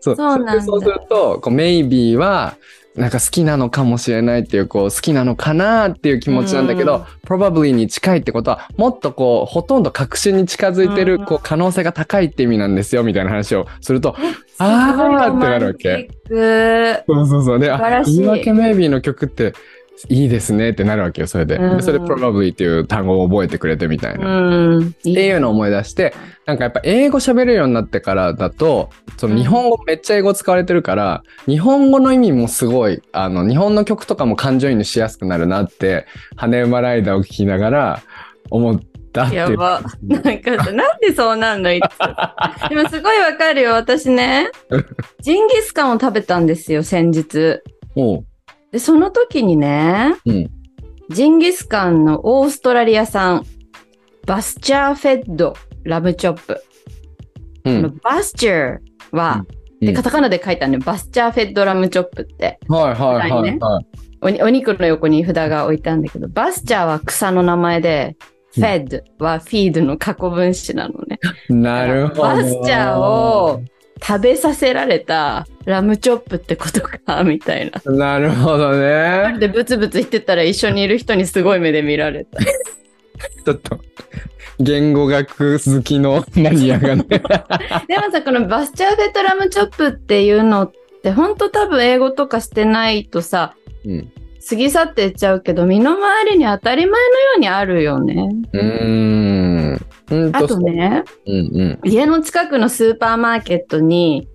[0.00, 2.56] そうそうなんだそうすると、こう、maybe は、
[2.96, 14.16] なんか好きなのかもしれないっていう、こう、好きなのかなっていう気持ちなんだけど、probably に近いってことは、もっとこう、ほとんど確信に近づいてる、うんこう、可能性が高いって意味なんですよ、みたいな話をすると、
[14.58, 16.08] あーってなるわけ。
[17.06, 17.58] そうそうそう。
[17.58, 17.66] で、
[18.06, 19.52] 言い訳 maybe の曲って、
[20.08, 21.56] いいですねってなるわけよ、それで。
[21.56, 24.78] うんでそれで probably っていう単語を覚えてくれてみたいな。
[24.78, 36.06] っていうのを思い出して、なんかやっぱ英語喋れるようになってからだと、その日本語めっちゃ英語使われてるから、日本語の意味もすごい、あの、日本の曲とかも感情移入しやすくなるなって、
[36.36, 38.02] 羽馬ライダーを聞きながら
[38.50, 38.96] 思って。
[39.32, 39.82] やば。
[40.02, 41.84] なんかさ、なんでそうなんのいつ。
[42.68, 43.72] でもすごいわかるよ。
[43.72, 44.50] 私ね、
[45.22, 47.62] ジンギスカンを食べたんですよ、先日。
[48.72, 50.50] で、その時にね、うん
[51.08, 53.44] ジンギスカンのオーストラリア産、
[54.26, 56.60] バスチャーフェッドラムチョップ。
[57.64, 58.00] うん。
[58.02, 62.58] バスチャーは、うんで、カタカナで書いたね、バスチャーフェッドラムチョップって。
[62.66, 63.80] はいはいはいねは
[64.22, 71.18] おにお肉の横に札が置いてあるんだけど、バスチャーは草の名前で、うんフェッドはフィードの過去分詞なのね。
[71.50, 71.52] い。
[71.52, 72.22] なるほど。
[72.22, 73.60] バスチャーを
[74.02, 77.92] 食べさせられたラムチョップってことか、みたいな。
[77.92, 79.36] なるほどね。
[79.38, 82.42] で、ブツブツ言ってたら一緒にいる人にすごい目で見られた。
[82.42, 83.80] ちょっと、
[84.58, 87.04] 言語学好きのマニアがね。
[87.88, 93.54] でもさ、このバスチャーフェッドラムチョップっていうのって、ほんと多分英語とかしてないとさ、
[93.84, 94.12] うん。
[94.48, 97.00] 過ぎ去っていっちゃうけど、身の回りに当たり前のよ
[97.36, 98.28] うにあるよね。
[98.52, 98.62] うー
[99.74, 99.86] ん。
[100.10, 100.58] うんあと。
[100.60, 101.88] ね、うんうん。
[101.88, 104.28] 家の近くのスーパーマーケットに、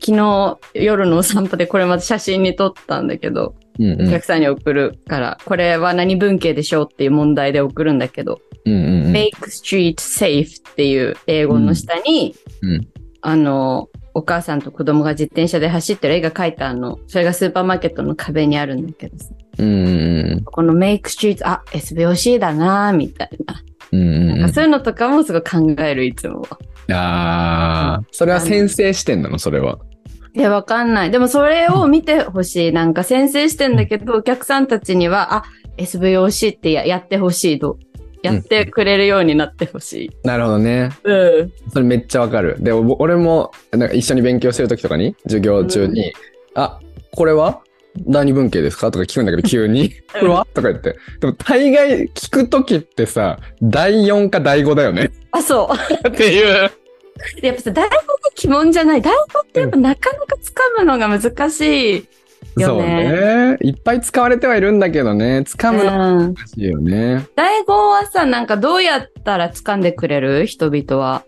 [0.00, 9.12] 昨日夜のお散歩でこれまた写真に撮ったんだけど、うんうんお客さんに送るから、これは何文系でしょうっていう問題で送るんだけど、うんうんうん。
[9.12, 12.88] make street safe っていう英語の下に、うん
[13.20, 23.62] あの、お母さんと子供が自転車で走ってる絵が描いたの、それがスーパーマーケットの壁にあるんだけどさ、うんうんこの make street、あ、SBOC だなみたいな。
[23.90, 26.46] うんなんかそういうのとかもすごい考える、いつも。
[26.92, 29.78] ああ、それは先生視点なのそれは。
[30.34, 31.10] いや、わかんない。
[31.10, 32.72] でもそれを見てほしい。
[32.72, 35.44] なんか先生してんだけど、お客さんたちには、あ、
[35.78, 37.78] SVOC ってややってほしいと。
[38.22, 40.10] やってくれるようになってほしい。
[40.24, 40.90] なるほどね。
[41.04, 41.52] うん。
[41.72, 42.56] それめっちゃわかる。
[42.58, 46.12] で、お俺もなんか一緒に勉強してる時とかに、授業中に、
[46.54, 46.80] あ、
[47.14, 47.60] これは？
[48.06, 48.90] 第二文系ですか？
[48.90, 49.90] とか聞くんだけど、 急に。
[50.12, 50.46] これは？
[50.54, 50.96] とか言って。
[51.20, 55.10] でも大概聞く時ってさ、第4か第5だよね。
[55.32, 55.70] あ、そ
[56.04, 56.08] う。
[56.08, 56.70] っていう。
[57.42, 58.02] やっぱさ、大語が
[58.44, 59.02] 鬼門じゃない。
[59.02, 62.06] 大語ってやっぱなかなか掴むのが難しい
[62.56, 63.52] よそうね。
[63.52, 63.58] ね。
[63.60, 66.34] いっぱい使われてはいるんだけどね、掴むのうん。
[66.34, 67.26] 難しいよね。
[67.36, 70.46] 大語はさ、なんかどうやったら掴んでくれる？
[70.46, 71.24] 人々は。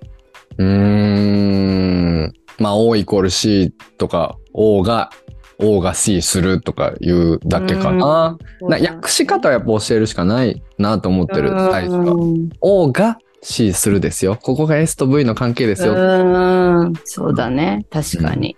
[0.59, 2.33] うーん。
[2.59, 5.11] まあ、O イコール C とか、O が、
[5.59, 8.37] O が C するとかいうだけかな。
[8.62, 12.14] な訳し方はやっぱ教えるしかないなと思ってる、最初は。
[12.14, 14.37] うん O が C するですよ。
[14.40, 15.94] ここが S と V の関係ですよ。
[15.94, 16.92] うん。
[17.05, 17.87] そうだね。
[17.90, 18.57] 確かに。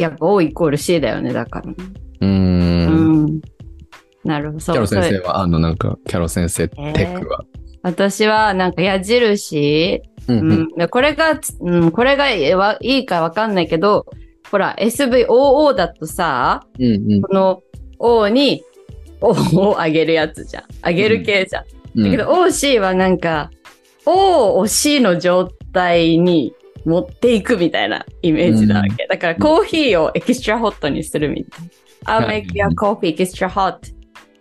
[0.00, 1.70] やっぱ O イコール C だよね、だから。
[1.70, 1.74] う
[2.20, 2.26] うー。
[2.26, 3.40] んん。
[4.24, 4.64] なるほど。
[4.64, 7.44] キャロ先生は、あの、なんか、キャロ先生、えーテックは？
[7.82, 12.42] 私はなんか矢印、うんうんこれがつ、うん、これがい
[12.82, 14.06] いいかわかんないけど、
[14.50, 17.62] ほら、SVOO だとさ、うんうんこの
[17.98, 18.62] O に
[19.22, 19.34] O を
[19.76, 20.64] 上げるやつじゃん。
[20.86, 21.64] 上げる系じゃん。
[21.96, 22.04] うん。
[22.04, 23.50] だけど OC はなんか、
[24.06, 26.52] O を C の状態に
[26.84, 29.06] 持っていくみたいなイメージなわけ。
[29.06, 31.70] だからコーヒーをエキストラホットにするみたい
[32.06, 33.78] I'll make your coffee extra hot.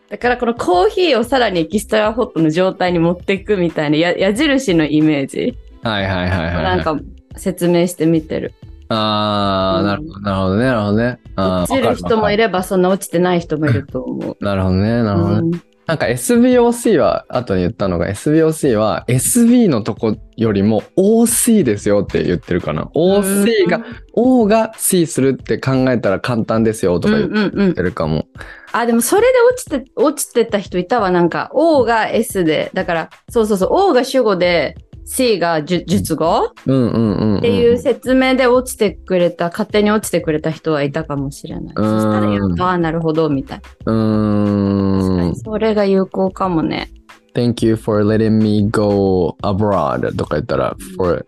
[0.10, 5.58] だからこのコーヒーをさらにエキストラホットの状態に持っていくみたいなや矢印のイメージ。
[5.84, 6.64] はいはいはいはい。
[6.64, 7.00] なんか
[7.36, 8.54] 説明してみてる。
[8.90, 11.20] ああ、うんなるほど、なるほどね、なるほどね。
[11.36, 12.44] 落ちる人もいる。
[12.46, 14.38] れば、そんな落ちてない人もいると思う。
[14.44, 15.50] なるほどね、なるほどね。
[15.54, 22.84] うんなんか SBOC は、後に言ったのが SBOC は SB のとこよりも OC ですよって言ってるかな。
[22.94, 28.28] OC が、O が C するって考えたら簡単ですよとうんか言っうんうんてるかも。
[28.72, 31.10] あ、でもそれで落ちて、落ちてた人いたわ。
[31.10, 36.52] なんか、O が S で、だから、そうそうそう、O が主語で、C がじゅ述語？
[36.66, 37.38] うんうんうん、うん。
[37.40, 41.74] っていう説明で落ちてくれた、勝手に落ちてくれた人はいたかもしれない。
[41.76, 43.94] そうんしたらやっと、ああ、なるほど、みたいな。
[43.94, 45.36] うーん。
[45.36, 46.90] それが有効かもね。
[47.34, 51.26] Thank you for letting me go abroad とか言ったら、for,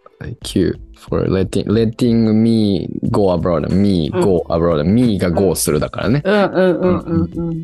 [0.53, 6.21] you for letting, letting me go abroad, me うん go abroad, me が go するだからね。
[6.25, 7.63] うんうんうんうんうん。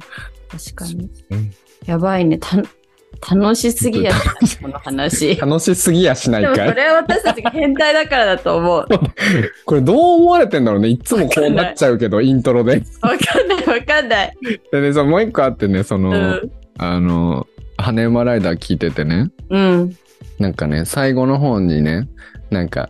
[0.50, 1.52] 確かにうん。
[1.86, 2.38] やばいね。
[2.38, 2.58] た
[3.22, 5.28] 楽しすぎやし、この話。
[5.28, 6.76] で 楽しすぎやしないもそかい。
[6.76, 8.86] れは私たちが変態だからだと思う。
[9.66, 10.90] これどう思われてんだろうね。
[10.90, 12.84] いつもこうなっちゃうけど、イントロで。
[13.02, 14.34] わかんないわかんない。
[14.72, 16.52] でね、そうもう一個あってね、その、うん。
[16.78, 19.96] あの、羽馬ライダー聞いててね、うん。
[20.40, 22.08] なんかね、最後の方にね、
[22.52, 22.90] なんか、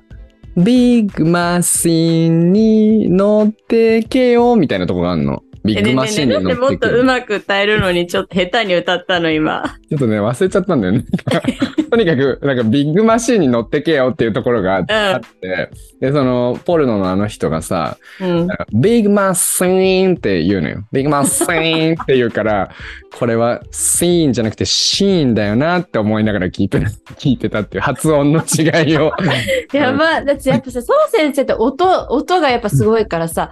[0.57, 5.43] ビッグマシンに乗ってけよみたいなとこがあるの。
[5.67, 6.77] ビッグマシンにねなんでも乗っけよ。
[6.77, 9.63] ってとうまく歌えるのにちょっと下手に歌ったの今。
[9.89, 11.05] ちょっとね、忘れちゃったんだよね。
[11.89, 15.69] とにかく、なんかビッグマシンに乗ってけよっていうところがあって、あって
[16.01, 18.47] で、その、ポルノのあの人がさ、うん。
[18.73, 20.83] ビッグマシーンって言うのよ。
[20.91, 22.69] ビッグマシーンって言うから、
[23.17, 29.11] これはシーンじゃなくてシーンだよなって思いながら聞いてる聞いてたっていう発音の違いを。
[29.73, 33.51] やば、だってやっぱさ、そう先生って音、音がやっぱすごいからさ、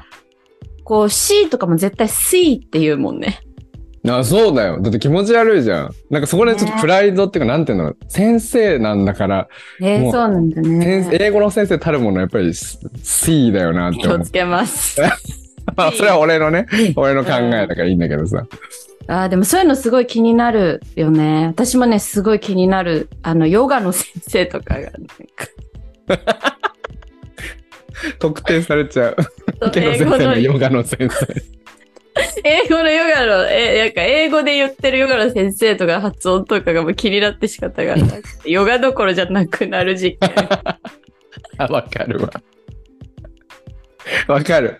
[0.85, 3.41] こう C とかも絶対 C って言うもんね。
[4.07, 4.79] あ、そうだよ。
[4.79, 5.91] だって気持ち悪いじゃん。
[6.11, 9.47] なんかそこでちょっとプライドっていうか、なんていうの、先生なんだから、
[9.81, 11.09] えー、そうなんだ先ね。
[11.19, 14.31] 英語の先生たるものやっぱり C だよなって気をつ。
[14.31, 15.01] けます。
[15.75, 18.45] まあ、それは俺のね、俺の考えだからいいんだけどさ。
[19.07, 21.47] あーでもそういうのすごい気になるよね。
[21.47, 23.09] 私もね、すごい気になる。
[23.23, 24.97] あの、ヨガの先生とかが、なんか、
[28.19, 29.15] 特定されちゃう。
[29.75, 31.27] 英語のヨガの先生。
[32.43, 40.49] 英語のヨガの、え、なんか英語で言ってるヨガの先生とか発音とかがもう気になって仕方がなくて、ヨガどころじゃなくなる実験。
[41.57, 42.29] あ、わかるわ。
[44.27, 44.79] わかる。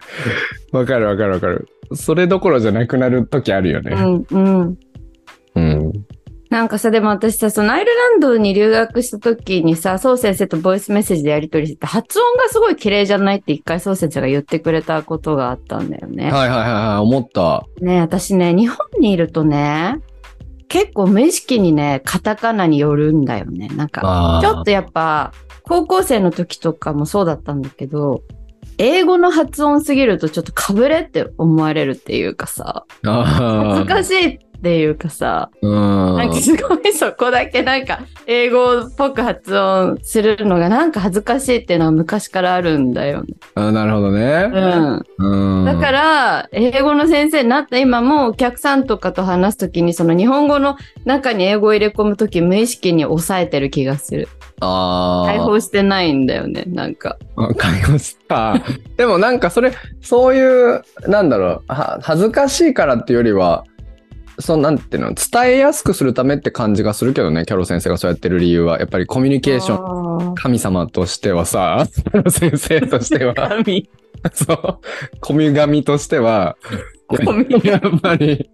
[0.72, 1.68] わかるわかるわかる。
[1.94, 3.92] それどころじゃなくなる時あるよね。
[3.96, 4.60] うんうん。
[4.60, 4.78] うん。
[6.56, 16.32] なんかさ、でも私さ、そのアイルランドに留学した時にさ、そう先生とボイスメッセージでやり取りしてて、発音がすごい綺麗じゃないって一回そう先生が言ってくれたことがあったんだよね。
[16.32, 17.66] はいはいはいはい、思った。
[17.82, 20.00] ね私ね、日本にいるとね、
[20.70, 23.68] 結構無意識にね、カタカナによるんだよね。
[23.76, 28.24] なんか、ちょっとやっぱ、高校生の時とかもそうだったんだけど、
[28.78, 36.18] 英語の発音すぎるとちょっとかぶれって思われるっていうかさ、恥ずかしいっていうかさ、うん。
[36.18, 43.36] なんかすごいそこだけなんか英語っぽく発音するのがなんか恥ずかしいっていうのは昔からあるんだよね。
[43.54, 44.50] あなるほどね。
[45.20, 45.60] うん。
[45.60, 45.66] うん。
[45.66, 54.28] だから、英語の先生になった今もお客さんとかと話すときに、その日本語の中に英語を入れ込むとき無意識に抑えてる気がする。
[54.62, 57.20] あ解放してないんだよね、なんか。
[57.36, 57.54] あ。
[57.54, 58.56] 解放した。
[58.98, 63.64] でもなんかそれ、そういう、なんだろう、は恥ずかしいからっていうよりは、
[64.40, 70.36] そうなんていうの、伝えやすくするためって感じがするけどね、キャロ先生がそうやってる理由は、やっぱりコミュニケーション、ン。
[70.36, 73.90] 神様としてはさ、キャロ先生としては、神。
[74.34, 74.80] そう、
[75.22, 76.58] コミュ神としては、
[77.08, 78.50] コミュやっぱり、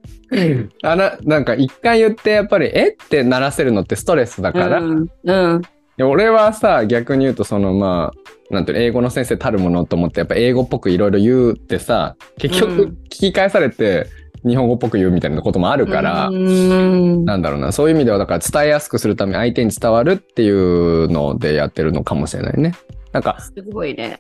[0.84, 5.08] あな、なんか一回言って、やっぱり、えってならせるのってストレスだから、うん。
[5.24, 5.62] うん。
[5.98, 14.08] で俺はさ、逆に言うと、そのまあ、なんていうの、英語の先生たるものと思って、やっぱ英語っぽくいろいろ言うってさ、結局うん聞き返されて、
[14.46, 17.26] 日本語っぽく言うみたいなこともあるから、うん。
[17.26, 22.74] なんだろうな、そういう意味では、だから伝えやすくするため、相手に伝わるっていうのでやってるのかもしれないね。
[23.12, 24.20] なんか、すごいね。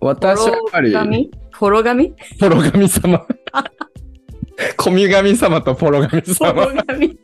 [0.00, 1.30] 私はやっぱり、フォロ神？
[1.52, 2.08] フォロ神？
[2.08, 3.26] フォロ神様。
[4.76, 6.64] コミュ神様とフォロ神フォ様。
[6.66, 7.08] ロ神。
[7.08, 7.16] フ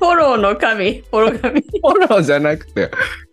[0.00, 1.04] ォローの神？
[1.10, 1.60] フォロ神。
[1.60, 2.90] フォローじゃなくて、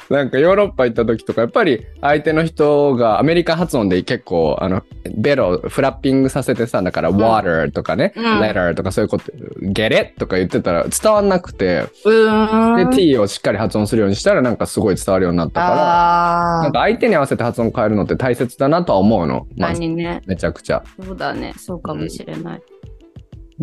[0.10, 4.84] なんかヨーロッパ行った時とか、やっぱり相手の人がアメリカ発音で結構、あの、
[5.16, 11.88] ベロフラッピングさせてさ、だから、water とかね、うん letter とかそういうこと、get it とか言ってたら伝わんなくて。
[12.04, 19.48] で、t をしっかり発音するようにしたらなんかすごい伝わるようになったから、あなんか相手に合わせて発音変えるのって大切だなとは思うの。
[19.60, 19.62] あ。
[19.62, 20.22] まず、何ね。
[20.26, 20.84] めちゃくちゃ。
[21.02, 21.54] そうだね。
[21.58, 22.62] そうかもしれない。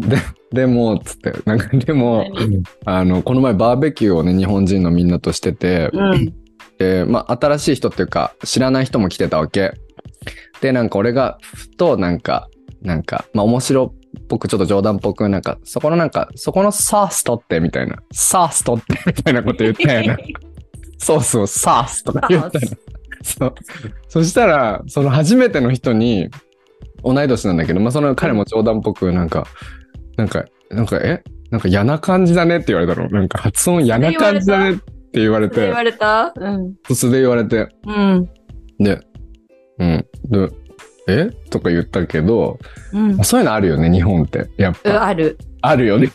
[0.00, 0.18] で、
[0.52, 2.26] でも、つって、なんか、でも、
[2.84, 6.34] あの、この前バーベキューをね、日本人のみんなとしてて、うん。
[6.78, 9.74] で、まあ、新しい人っていうか、知らない人も来てたわけ。
[10.60, 12.48] で、なんか俺が、ふと、なんか、
[12.82, 17.98] なんか、まあ、面白っぽく、ちょっと冗談っぽく、なんか、そこのなんか、そこのサース取って、みたいな。
[18.12, 20.18] サース取って、 みたいなこと言ったよな。
[20.98, 22.66] ソースをサースとか言ったの。
[23.22, 23.54] そう。
[24.08, 26.30] そしたら、その初めての人に、
[27.02, 29.46] 同い年なんだけど、まあ、その彼も冗談っぽく、なんか、
[30.20, 31.22] なんか、なんか、え？
[31.50, 33.08] なんか嫌な感じだねって言われたの。
[33.08, 34.82] なんか発音嫌な感じだねって
[35.14, 36.34] 言われて言、われた？
[36.36, 36.74] うん。
[36.94, 38.28] 素で言われて、うん。
[38.78, 39.00] で、
[39.78, 40.06] うん。
[40.26, 40.48] で、
[41.08, 41.30] え？
[41.48, 42.58] とか言ったけど、
[42.92, 43.24] うんまあ。
[43.24, 44.50] そういうのあるよね、日本って。
[44.58, 45.06] やっうんぱ。
[45.06, 45.38] ある。
[45.62, 46.10] あるよね。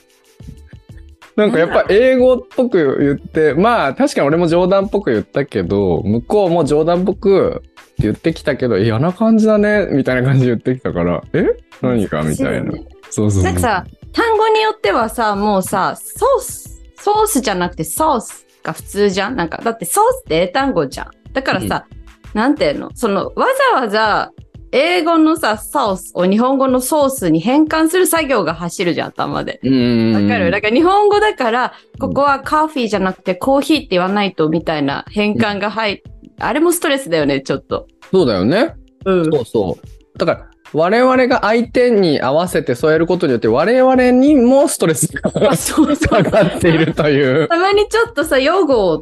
[1.36, 7.64] なんかやっぱ英語っぽく言って、まあ確かに俺も冗談っぽく言ったけど、向こうも冗談っぽく
[8.00, 11.46] 言ってきたけど、え嫌な感じだね、みたいな感じで言ってきたから、え？
[11.82, 12.72] 何かみたいな。
[13.10, 13.44] そうねそう。
[13.44, 21.12] なんかさ、単語によってはさ、もうさ、ソース、ソースじゃなくてソースが普通じゃんなんか、だってソースって英単語じゃん。
[21.34, 21.86] だからさ、
[22.34, 22.92] なんていうの？
[22.96, 24.32] その、わざわざ、
[24.72, 29.60] 英語のさ、ソースを日本語のソースに変換する作業が走るじゃん、頭で。
[29.64, 30.24] うんうんうん。
[30.24, 30.52] わかる？
[30.52, 36.02] だから日本語だから、ここはカーフィーじゃなくてコーヒーって言わないとみたいな変換が入っ
[36.40, 37.88] あれもストレスだよね、ちょっと。
[38.12, 38.76] そうだよね。
[39.06, 40.18] うんそうそう。
[40.18, 49.02] だから、我々が相手に合わせて添えることによって、我々にもストレスがそうそうかかっているという、たまにちょっとさ、ヨーゴ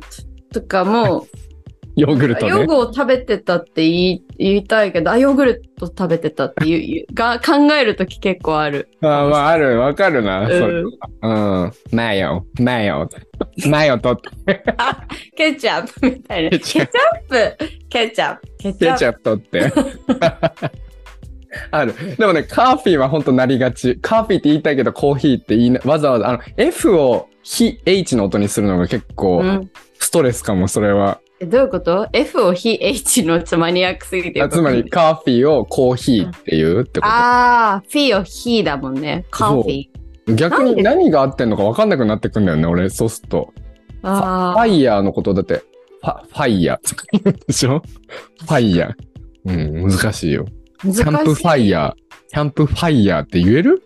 [0.53, 1.25] とかも、
[1.95, 2.51] ヨーグルトね。
[2.51, 8.89] ヨーグを食べてたって言い言いたいけど、あ、ヨーグルト食べてたっていうが考えるとき結構ある。
[9.01, 10.45] あーまあ、ある、わかるな。
[10.45, 10.87] それう
[11.27, 11.71] んうん。
[11.91, 13.09] マヨ、マヨ、
[13.67, 14.19] マヨと
[15.35, 16.49] ケチャップみたいな。
[16.51, 16.87] ケチャッ
[17.29, 17.57] プ
[17.89, 20.82] ケチャップケチャップケチャップとって。
[21.71, 21.93] ある。
[22.17, 23.97] でもね、カーフィーは本当なりがち。
[24.01, 31.19] カーフィーって言いたいけど、コーヒーって言いな、わざわざ、あの、F を非 H の音にするのが結構うんストレスかも、それは。
[31.39, 37.13] えどういうこと ?F を非 H のマニアックすぎてつまり、カーフィーをコーヒーって言うってこと。
[37.13, 39.25] ああ、フィーを非だもんね。
[39.31, 40.35] カーフィー。
[40.35, 43.53] 逆に何が合ってんのか分かんなくなってくんだよね、俺、そうすると。
[44.01, 47.81] フあァイヤーのことだって、ファファイヤー でしょ？
[48.41, 49.83] ファイヤー。
[49.83, 50.45] うん、難しいよ。
[50.83, 52.29] キャンプファイヤー。
[52.29, 53.83] キャンプファイヤーって言える？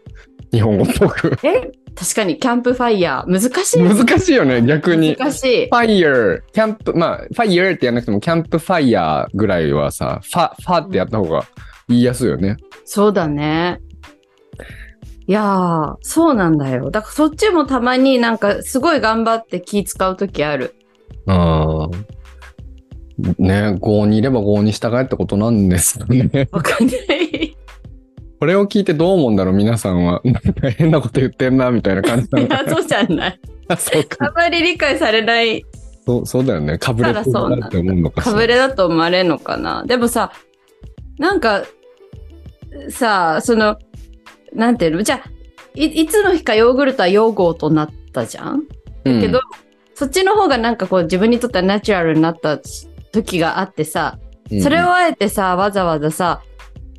[0.51, 1.38] 日本語っぽく。
[1.43, 1.71] え？
[1.95, 3.31] 確かに、キャンプファイヤー。
[3.31, 3.83] 難しい。
[3.83, 5.15] 難しいよね、逆に。
[5.15, 5.75] 難しいフ。
[5.75, 11.45] ァイヤー、キャンプ、まあ、ファイヤーってやらなくても、キャンプファイヤーぐらいはさ、ファ、ファってやった方が
[11.88, 12.57] 言いやすいよね。
[12.86, 13.81] そうだね。
[15.27, 16.89] いやー、そうなんだよ。
[16.91, 20.75] だからそっちもたまになんかすごい頑張って気使うときある。
[21.25, 21.89] ああ。
[23.39, 26.47] ね、5にいれば5に従えってことなんですよね。
[26.51, 27.58] わかんない。
[28.39, 30.21] これを聞いてどう思うんだろう、皆さんは。
[30.23, 33.39] なんか変なこと言ってんな、みたいな感じないのかや、そうじゃない。
[33.67, 33.77] な。
[33.77, 34.27] そうか。
[34.27, 35.65] あまり理解されない
[36.06, 36.77] そうそうだよね。
[36.77, 38.21] かぶれてるなって思うのか。
[38.21, 39.84] かぶれだと思われるのかな。
[39.86, 40.32] でもさ、
[41.17, 41.63] なんか、
[42.89, 43.77] さあ、その、
[44.53, 45.03] なんていうの？
[45.03, 45.30] じゃあ
[45.73, 48.63] い、いつの日かヨーグルトはヨーゴーとなったじゃん？
[49.03, 49.41] うんけど、
[49.95, 52.60] そっちの方がなんかこう自分にとってはナチュラルになった
[53.23, 54.17] 時があってさ、
[54.62, 56.41] それをあえてさ、わざわざさ、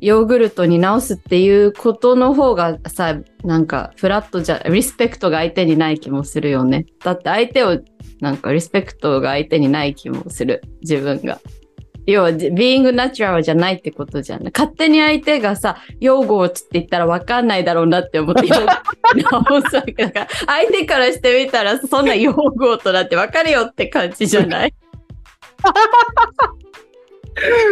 [0.01, 6.85] ヨーグルトに直すっていうことの方がさ、なんかフラットじゃ、リスペクトが相手にない気もするよね。
[7.03, 7.79] だって相手を、
[8.21, 10.61] なんかリスペクトが相手にない気もする。
[10.81, 11.39] 自分が。
[12.05, 14.43] 要は、ビーイングナチュラルじゃないってことじゃん。
[14.53, 24.73] 勝手に相手がさ、用語をつって言ったら分かんないだろうなって思って、 直すわけだから、相手からしてみたら、そんな用語とだって分かるよって感じじゃない？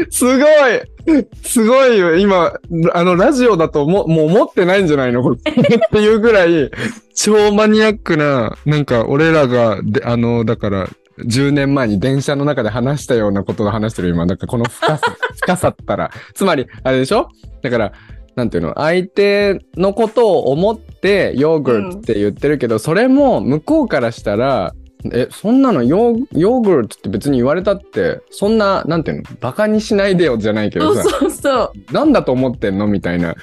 [0.09, 2.17] すごいすごいよ。
[2.17, 2.53] 今、
[2.93, 5.23] あの、ラジオだとももう思ってないんじゃないの？
[5.23, 6.69] こ れっていうぐらい、
[7.15, 10.87] 超マニアックな、なんか、俺らが、で、あの、だから、
[11.19, 14.25] 10年前に電車の中で話したようなことを話してる今。
[14.27, 15.01] だかこの深さ、
[15.41, 16.11] 深さったら。
[16.35, 17.29] つまり、あれでしょ？
[17.63, 17.91] だから、
[18.35, 18.73] なんていうの？
[18.75, 24.73] 相手のことを思ってヨーグルトって言ってるけど、それも向こうからしたら、
[25.13, 29.23] え、そんなのヨーヨーグルトって別に言われたって、そんな、なんていうの？
[29.39, 31.93] バカにしないでよじゃないけどさ、そうそうそう。
[31.93, 32.87] なんだと思ってんの？
[32.87, 33.35] みたいな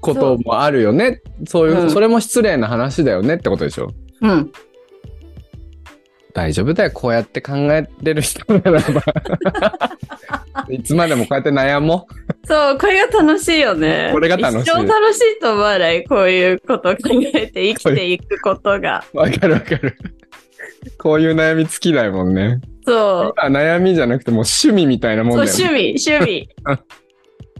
[0.00, 1.22] こともあるよね？
[1.46, 3.92] そういう、うんそれも失礼な話だよねってことでしょ？
[4.20, 4.52] うん。
[6.34, 6.90] 大丈夫だよ。
[6.92, 9.02] こうやって考えてる人ならば。
[10.68, 12.06] いつまでもこうやって悩も
[12.44, 14.10] そう、これが楽しいよね。
[14.12, 16.04] これが楽しい一生楽しいと思わない？
[16.04, 16.98] こういうことを考
[17.34, 19.02] えて生きていくことが。
[19.14, 19.16] う。
[19.18, 19.96] わかるわかる。
[20.98, 22.60] こういう悩み尽きないもんね。
[22.86, 23.34] そう。
[23.48, 25.94] 今悩みじゃなくてもう趣味みたいなもんそうだよね。
[25.96, 26.48] 趣味、趣味。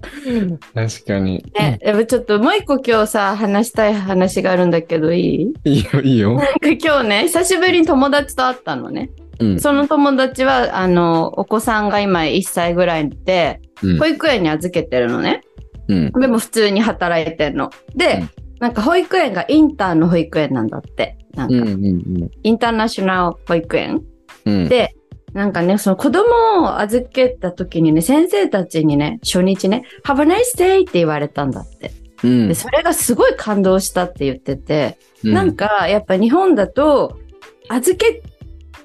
[0.75, 1.45] 確かに。
[1.59, 5.55] ね、やっぱちょっともう一個今日さ、話したい話があるんだけどいい？
[5.65, 6.35] いいよ、いいよ。
[6.35, 9.11] なんか今日ね、久しぶりに友達と会ったのね。
[9.39, 9.61] うん。
[9.61, 15.43] その友達は、あの、お子さんが今1歳ぐらいで、うん保育園に預けてるのね。
[15.89, 16.13] うん。
[16.13, 17.71] でも普通に働いてんの。
[17.95, 21.19] で、うんなんか保育園がインターの保育園なんだって。
[21.37, 21.68] なんか、うん。
[21.68, 22.30] うん。
[22.43, 24.03] インターナショナル保育園
[24.45, 24.68] うん。
[24.68, 24.97] で、
[25.32, 31.93] なんかね、その子供を預けた時にね、先生たちにね、初日ね、Have a nice day って言われたんだって。
[32.24, 37.18] うんで、それがすごい感動したって言ってて、うんなんかやっぱ日本だと、
[37.68, 38.22] 預け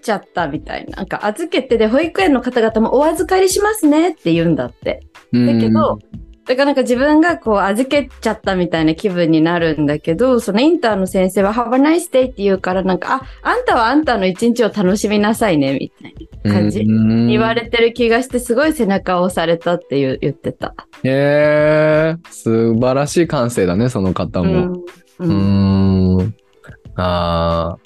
[0.02, 0.98] ちゃったみたいな。
[0.98, 5.02] なんか預けてで、保育園の方々もお預かりしますねって言うんだって。
[5.32, 6.00] だけど、
[6.46, 20.74] だからなんか自分がこう預けちゃったみたいな気分になるんだけど、そのインターの先生は Have a nice day って言うからなんか、あ、あんたはあんたの一日を楽しみなさいね、みたいな感じうん言われてる気がして、すごい背中を押されたって言う言ってた。
[21.04, 24.84] へえ、素晴らしい感性だね、その方も。
[25.20, 26.20] うん。
[26.20, 26.24] う。
[26.24, 26.36] ん。
[26.96, 27.78] あ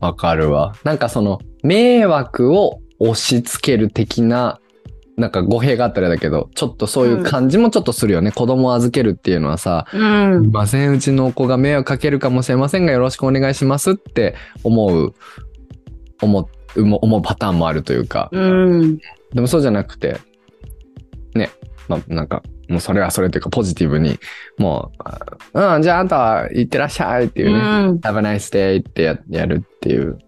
[0.00, 0.74] あ、わかるわ。
[0.84, 4.58] なんかその、迷惑を押し付ける的な、
[5.20, 8.32] なんか語弊があったらだけど、ちょっとそういう感じもちょっとするよね。
[8.32, 10.50] 子供を預けるっていうのはさ、うんすい。
[10.50, 15.14] ません、うちの子が迷惑かけるかもしれませんが、よろしくお願いしますって思う、
[16.22, 16.46] 思う、
[16.82, 18.30] 思うパターンもあるというか。
[18.32, 18.98] うん。
[19.34, 20.16] でもそうじゃなくて、
[21.34, 21.50] ね、
[21.86, 24.18] まあなんか、もうそれはそれというかポジティブに、
[24.56, 24.90] も
[25.54, 27.98] う、あうん、じゃああんたは行ってらっしゃいっていうね、うん。
[27.98, 30.18] Have a nice day ってややるっていう、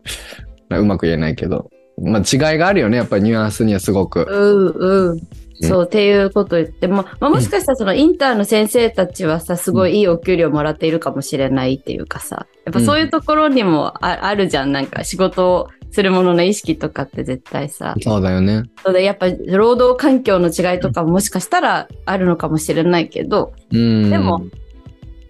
[0.68, 1.70] まあうまく言えないけど、
[2.01, 4.26] まあ違いがあるよね、やっぱりニュアンスにはすごく。
[4.28, 5.11] うん。
[5.11, 5.20] うん。
[5.62, 14.72] そう、っていうこと言っても、まあ、もしかしたらそのインターの先生たちはさ、すごいいいお給料もらっているかもしれないっていうかさ、やっぱそういうところにもあ,、あるじゃん。
[14.72, 17.95] なんか仕事をするものの意識とかって絶対さ。
[18.01, 18.64] そうだよね。
[18.84, 24.11] そうでやっぱ労働環境の違いとかももしかしたらあるのかもしれないけど、うん。
[24.11, 24.43] でも、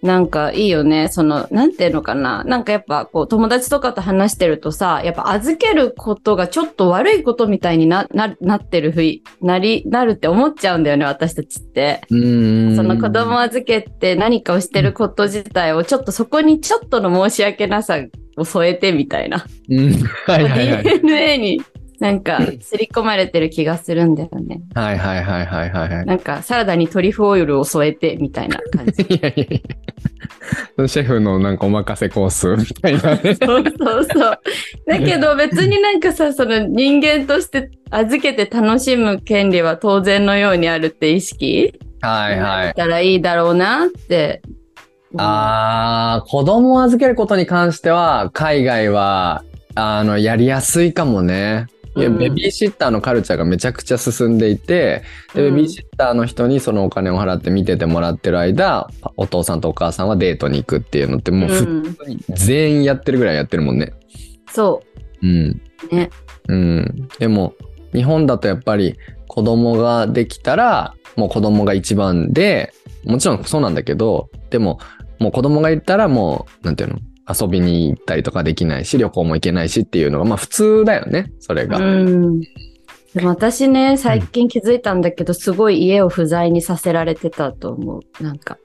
[0.02, 1.08] なんかいいよね。
[1.08, 2.42] その、なんていうのかな。
[2.42, 12.00] なんかやっぱこう友達とかと話してるとさ、やっぱ預けることがちょっと悪いことみたいにな、な、なってるふい、なり、なるって思っちゃうんだよね、私たちって。
[12.10, 12.76] うん。
[12.76, 17.98] その子供を預けて何かをしてること自体をちょっとそこにちょっとの申し訳なさ
[18.36, 19.46] を添えてみたいな。
[19.68, 19.92] うん。
[20.26, 20.82] はいはいはい。
[21.00, 21.62] DNA に
[22.02, 24.60] なんか刷り込まれてる気がするんだよね。
[24.74, 26.04] はいはいはいはいはいはい。
[26.04, 29.02] なんかサラダにトリュフオイルを添えてみたいな感じ。
[29.08, 29.62] いやいやい
[30.78, 30.88] や。
[30.88, 33.36] シェフのなんかお任せコースみたいなね。
[33.36, 34.40] そうそうそう。
[34.88, 42.74] だけど別になんかさ、その人間として預けて楽しむ権利は当然のようにあるって意識はいはい。
[42.74, 44.42] たらいいだろうなって。
[45.18, 49.44] ああ、子供を預けることに関しては、海外は、
[49.76, 51.68] あの、やりやすいかもね。
[51.94, 55.02] ベビーシッターのカルチャーがめちゃくちゃ進んでいて、
[55.34, 63.92] で、うんベビーシッターの人にそのお金を払って見ててもらってる間、お父さんとお母さんはデートに行くっていうのってもう普うん通に全員やってるぐらいやってるもんね。
[64.50, 64.82] そ
[65.22, 65.60] うん。
[65.90, 65.94] う。
[65.94, 66.10] ね。
[66.48, 67.08] うん。
[67.18, 67.54] でも、
[67.92, 68.96] 日本だとやっぱり
[69.28, 72.72] 子供ができたら、もう子供が一番で、
[73.04, 74.78] もちろんそうなんだけど、でも、
[75.18, 76.98] もう子供がいたらもう、なんていうの？
[77.28, 81.78] 遊びに行ったりとかできないし、旅行も行けないしっていうのが、まあ普通だよね、それが。
[81.78, 82.40] うん。
[82.40, 88.22] でも私ね、最近気づいたんだけど、すごい家を不在にさせられてたと思う。
[88.22, 88.58] なんか、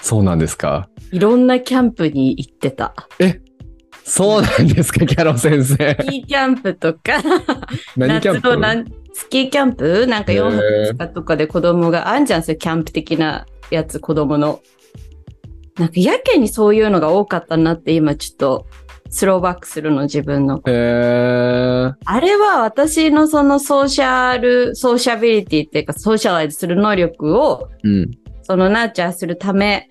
[0.00, 0.88] そうなんですか？
[1.12, 2.94] いろんなキャンプに行ってた。
[4.04, 5.96] そうなんですか、キャロ先生。
[5.98, 7.22] スキーキャンプとか、
[7.96, 8.48] 何キャンプ？
[8.48, 10.06] 夏のなんスキーキャンプ？
[10.06, 10.62] なんかへー4泊
[10.92, 14.60] 5日とかで子供があんじゃん、そういうキャンプ的なやつ、子供の。
[15.78, 18.66] なんかやけにそういうのが多かったなって今ちょっと
[19.10, 20.60] スローバックするの自分の。
[20.66, 21.94] へー。
[22.04, 28.10] あれは私のそのソーシャル、ソーシャビリティっていうかソーシャライズする能力をうん。
[28.42, 29.88] そのナーチャーするため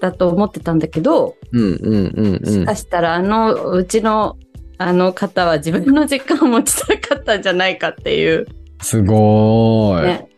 [0.00, 2.76] だと思ってたんだけど、うんうんうんうんもしか。
[2.76, 4.36] したらあのうちの
[4.78, 8.46] あの方は自分の時間を持ちたかったんじゃないかっていう。
[8.80, 10.06] すごーい。
[10.06, 10.28] ね。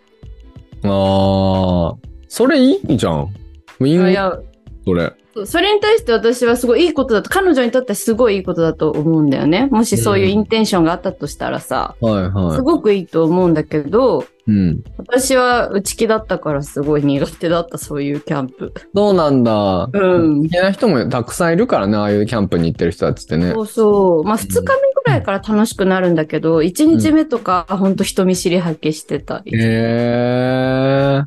[0.84, 1.96] ああ。
[2.28, 3.34] それいいじゃん。
[3.80, 4.53] ウィン
[4.84, 5.12] それ。
[5.46, 9.66] それに対して私はすごいいいことだと、彼女にとってはすごいいいことだと思うんだよね。
[9.66, 14.50] もしそういうインテンションがあったとしたらさ、はいはすごくいいと思うんだけど、い。
[14.50, 14.84] うん。
[14.96, 18.72] 私は内気だったからすごい苦手だった、そういうキャンプ。
[18.94, 19.90] そうなんだ。
[19.92, 20.48] うん好。
[20.48, 23.60] きな人もたくさんいるからね、ああいうキャンプに行ってる人たちってねそ。
[23.62, 24.24] うそう。
[24.24, 24.70] まあ、2日目ぐ
[25.06, 29.38] らいから楽しくなるんだけど、1日目とか、ほんと人見知り発揮してた。
[29.38, 31.22] へえ。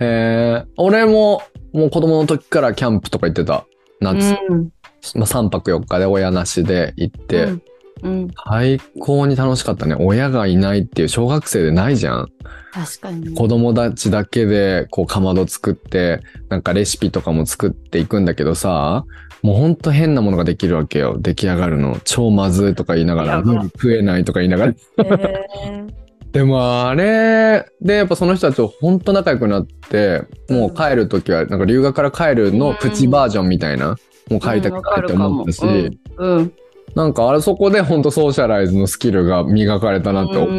[0.00, 0.64] へえ。
[0.76, 1.42] 俺も、
[1.72, 3.66] もう子供の時からキャンプとか行ってた。
[4.00, 4.36] 夏。
[4.48, 4.70] うん。
[5.14, 7.62] まあ、3泊4日で親なしで行って、うん
[8.02, 8.28] うん。
[8.48, 9.96] 最高に楽しかったね。
[9.98, 12.28] 親がいないっていう小学生でないじゃん。
[12.72, 13.34] 確かに。
[13.34, 19.04] 子供たちだけでこうかまど作って、なんかレシピとかも作っていくんだけどさ、
[19.42, 21.16] もうほんと変なものができるわけよ。
[21.18, 21.98] 出来上がるの。
[22.04, 24.72] 超まずいとか言いながら、食えないとか言いながら。
[24.72, 25.86] へ
[26.32, 33.96] でもあれでやっぱその人たちとほんと仲良くなって、もう帰るときはなんか留学から帰るのプチバージョンみたいな、
[34.30, 36.52] もう帰りたくないって思ったし、うんうん。
[36.94, 40.50] なんかあれそこでほんとソーシャライズのスキルが磨かれたなって思う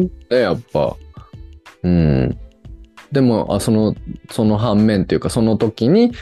[0.02, 0.96] って、やっぱ。
[1.82, 2.38] うん。
[3.10, 3.94] でも、あその、
[4.30, 6.12] その反面っていうか、その時に、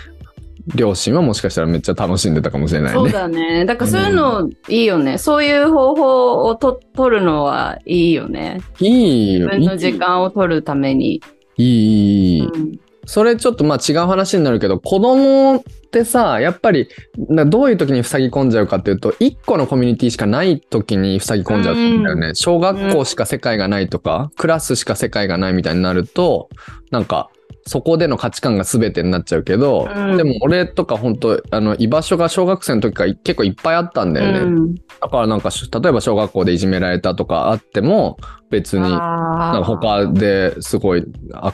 [0.75, 3.13] 両親はもしかしたらめっちゃ楽しんでたかもしれないそうね。
[3.13, 3.65] だね。
[3.65, 5.19] だからそういうのいいよね。
[5.19, 8.61] そういう方法をと取るのはいいよね。
[8.79, 9.47] いいよ。
[9.49, 11.23] 自分の時間を取るために。
[11.57, 12.47] いい、いい。
[12.47, 16.89] うんそれちょっとまあ違う話になるけど、子供ってさ、やっぱり、
[17.29, 22.35] などういう時に塞ぎ込んじゃうかっていうと、一個のコミュニティしかない時に塞ぎ込んじゃうんだよね。
[22.35, 26.51] 小学校しか世界がないとか、クラスしか世界がないみたいになると、
[26.93, 27.31] なんか、
[27.67, 34.39] そこでの価値観が全てになっちゃうけど、うんでも俺とか本当あの、居場所が小学生の時から結構いっぱいあったんだよね。
[34.41, 38.19] うんだからなんか、例えば小学校でいじめられたとかあっても、
[38.51, 41.07] 別に、なんか他ですごい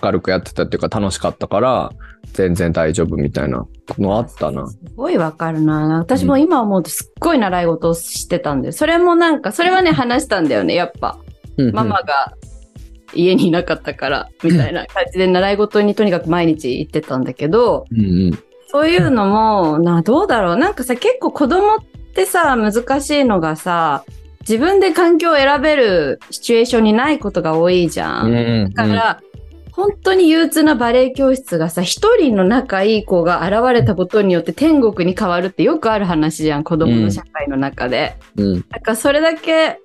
[0.02, 1.92] 明るくやってたっていうか楽しかったから、
[2.32, 3.64] 全然大丈夫みたいな
[3.98, 4.66] のあったな。
[4.66, 5.98] すごいわかるな。
[5.98, 11.16] 私も今思うとすっごい習い事をしてたんで、それもなんか、それはね、話したんだよね、やっぱ。
[11.56, 12.34] うんうんママが
[13.14, 18.38] 家にいなかったから、みたいな感じで習い事にとにかく毎日行ってたんだけど、うんうん
[18.68, 20.56] そういうのも、な、どうだろう。
[20.56, 21.78] なんかさ、結構子供っ
[22.14, 24.04] てさ、難しいのがさ、
[24.40, 28.26] 自分で環境を選べるシチュエーションにないことが多いじゃん。
[28.26, 29.20] うんうんだから、
[29.72, 38.16] 本当に憂鬱なバレエ教室がさ、一人の仲いい子が現れたことによって天国に変わるってよくある話じゃん、子供の社会の中で。
[38.36, 39.78] うんだからそれだけ、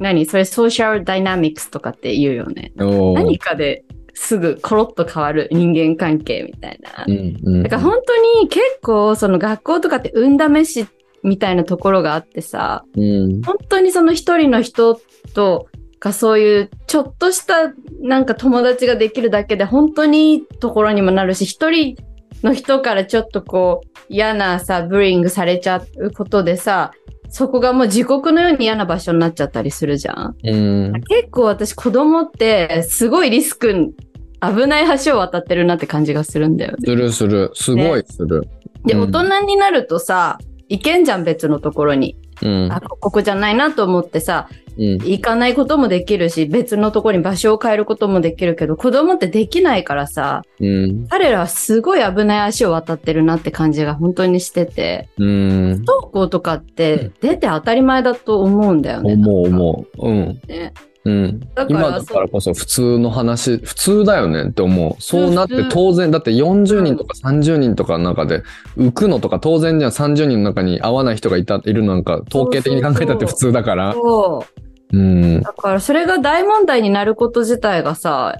[0.00, 0.26] 何？
[0.26, 2.72] それソーシャルダイナミクスとかって言うよね。
[2.76, 3.84] 何かで
[4.14, 7.04] すぐコロッと変わる人間関係みたいな。
[7.06, 10.86] うんうんだから本当に結構その学校とかって運試し
[11.22, 15.00] みたいなところがあってさ、うん本当にその一人の人
[15.34, 15.68] と
[15.98, 21.96] かそういうちょっとしたなんか友達ができるだけで本当にいいところにもなるし、一人
[22.42, 26.92] の人からちょっとこう嫌なさ、ブリングされちゃうことでさ、
[27.28, 30.36] そこがもう自国のように嫌な場所になっちゃったりするじゃん。
[30.42, 30.56] う
[30.90, 33.94] ん結構私子供ってすごいリスク、
[34.40, 36.78] 危ない橋を渡ってるなって感じがするんだよね。
[36.84, 37.50] するする。
[37.54, 38.42] すごいする。
[38.84, 42.16] で、うん大人になるとさ、行けんじゃん、別のところに。
[42.42, 42.72] うん。
[42.72, 44.92] あ、ここじゃないなと思ってさ、うん。
[44.98, 51.06] 行かないこともできるし、別のところに場所を変えることもできるけど、子供ってできないからさ、うん。
[51.08, 55.76] 彼らはすごい危ない足を渡ってるなって感じが本当にしてて、うん。
[55.78, 59.14] 不登校とかって出て当たり前だと思うんだよね。
[59.14, 60.08] 思う思う。
[60.08, 60.40] うん。
[60.46, 60.72] ね
[61.06, 65.00] うんだ今だからこそ普通の話、普通だよねって思う。
[65.00, 68.42] そうなって当然、だって40人とか30人とかの中で
[68.76, 73.92] 浮くのとか当然じゃん30人の中に合わない人がいた、いるのなんか統計的に考えたって普通だから。
[73.92, 74.44] そ
[74.92, 74.98] う。
[74.98, 75.42] うん。
[75.42, 78.36] だからそれが大問題になること自体がさ、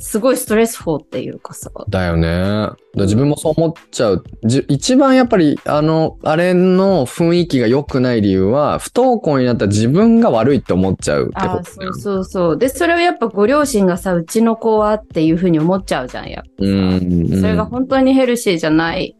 [0.00, 1.70] すごいストレスフォーっていうかさ。
[1.88, 2.70] だよね。
[2.94, 4.24] 自分もそう思っちゃう。
[4.44, 12.58] じ一番やっぱり、あの、あれの雰囲気が良くない理由は、不登校になった自分が悪いって思っちゃうってことだよそうそうそう。
[12.58, 16.70] で、それをやっぱご両親がさ、うちの子はっていうふうに思っちゃうじゃん、やっぱさ。
[16.70, 17.28] うん。
[17.40, 19.16] それが本当にヘルシーじゃない。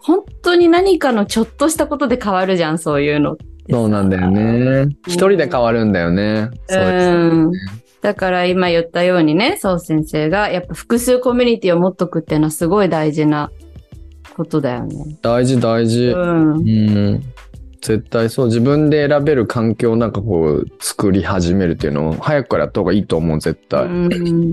[0.00, 3.50] 本当に何かのちょっとしたことで変わるじゃん、そういうのってさ。
[3.70, 4.96] そうなんだよね。
[5.06, 6.50] 一人で変わるんだよね。
[6.68, 7.06] そうです。
[7.06, 7.12] う
[7.48, 7.52] ん。
[8.04, 13.50] だから今言ったようにね、そう先生が、やっぱ複数コミュニティを持っとくっていうのはすごい大事な
[14.36, 15.16] ことだよね。
[15.22, 16.08] 大事大事。
[16.08, 16.60] うんう。
[16.60, 17.22] ん。
[17.80, 18.46] 絶対そう。
[18.48, 23.86] 自分で選べる環境をなんかこう、作り始めるっていうのを早くからやった方がいいと思う、絶対。
[23.86, 24.12] うん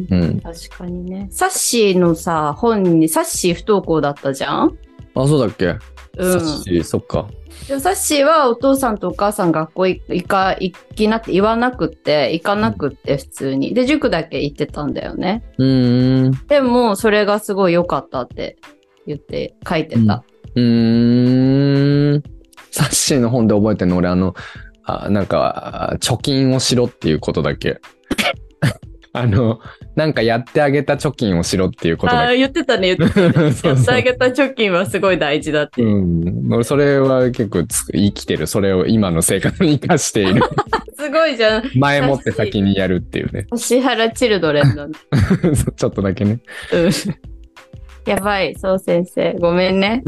[0.10, 0.40] うん。
[0.40, 1.28] 確かにね。
[1.30, 4.78] サッシーのさ、本に、サッシー不登校だったじゃん？
[5.14, 5.76] あ、そうだっけ、
[6.18, 6.40] うん。
[6.40, 7.28] さっしそっか。
[7.68, 13.74] でもサッシーはお父さんとお母さん学校行行か、行きなって言わなくって、行かなくって普通に。
[13.74, 15.44] で、塾だけ行ってたんだよね。
[15.58, 16.48] うーん。
[16.48, 18.58] でも、それがすごい良かったって
[19.06, 20.24] 言って書いてた。
[20.56, 22.24] うーん。
[22.72, 24.34] サッシーの本で覚えてるの俺あの、
[24.84, 27.80] あなんか、あ貯金をしろっていうことだけ。
[29.14, 29.60] あの、
[29.96, 32.34] なんかやってあげた貯金をしろっていうことああ。
[32.34, 33.52] 言ってたね、言ってた。
[33.52, 35.84] そうそうやってあげた貯金はすごい大事だって。
[35.84, 36.54] うん。
[36.54, 38.48] 俺それは結構つ生きてる。
[38.48, 40.42] それを今の生活に生かしている。
[40.98, 41.64] すごいじゃん。
[41.76, 43.48] 前もって先にやるっていうね。
[43.54, 44.94] 石原チルドレンのね。
[45.76, 46.40] ちょっとだけね。
[46.74, 46.92] うん
[48.08, 49.34] やばい、そう先生。
[49.40, 50.02] ごめんね。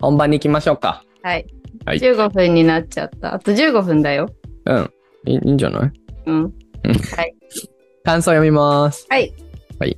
[0.00, 1.02] 本番に行きましょうか。
[1.22, 1.46] はい。
[1.86, 3.34] はい15分になっちゃった。
[3.34, 4.28] あと15分だよ。
[4.66, 4.90] うん。
[5.26, 5.90] いいいいんじゃない？
[6.26, 6.52] うん。
[8.04, 9.06] 感想読みます。
[9.08, 9.32] はい。
[9.78, 9.96] はい。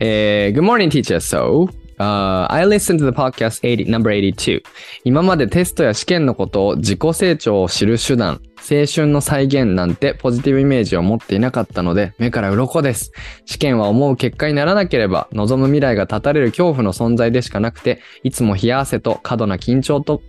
[0.00, 1.16] えー Good morning, teacher.
[1.20, 1.68] So,
[1.98, 4.62] uh, I listened to the podcast 80, number 82.
[5.04, 13.12] 今までテストや試験のことを自己成長を知る手段、青春の再現なんてポジティブイメージを持っていなかったので、目から鱗です。
[13.44, 20.22] 試験は思う結果にならなければ、望む未来が絶たれる恐怖の存在でしかなくて、いつも冷や汗と過度な緊張と、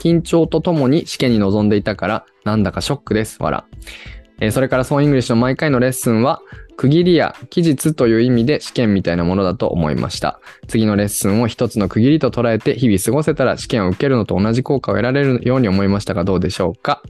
[0.00, 3.40] 緊張とともに試験に臨んでいたから、なんだかショックです。
[3.40, 3.64] わら。
[4.44, 6.40] えそれから、ソーイングリッシュの毎回のレッスンは、
[6.76, 10.40] 区切りや期日という意味で試験みたいなものだと思いました。
[10.66, 17.02] 次のレッスンを一つの区切りと捉えて日々過ごせたら試験を受けるのと同じ効果を得られるように思いましたがどうでしょうか？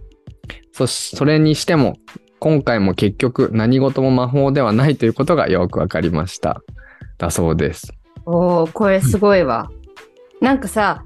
[0.73, 1.97] そし、それにしても、
[2.39, 6.61] 今回も結局何事も魔法ではないということがよくわかりました。
[7.17, 7.95] だそうです。
[8.27, 9.71] おー、これすごいわ。
[10.43, 11.03] なんかさ、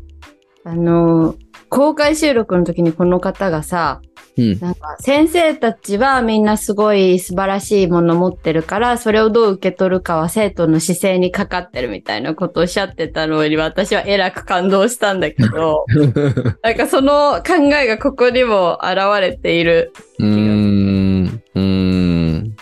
[0.64, 1.36] あのー
[1.68, 4.00] 公開収録の時にこの方がさ、
[4.38, 4.60] うん。
[4.60, 15.86] なんか先生たちはみんなすごい素晴らしいもの持ってるから、それをどう受け取るかは生徒の姿勢にかかってるみたいなことをおっしゃってたのに私はえらく感動したんだけど、
[16.62, 19.92] なんかその考えがここにも現れている。
[20.18, 21.42] うーん。
[21.54, 22.56] うーん。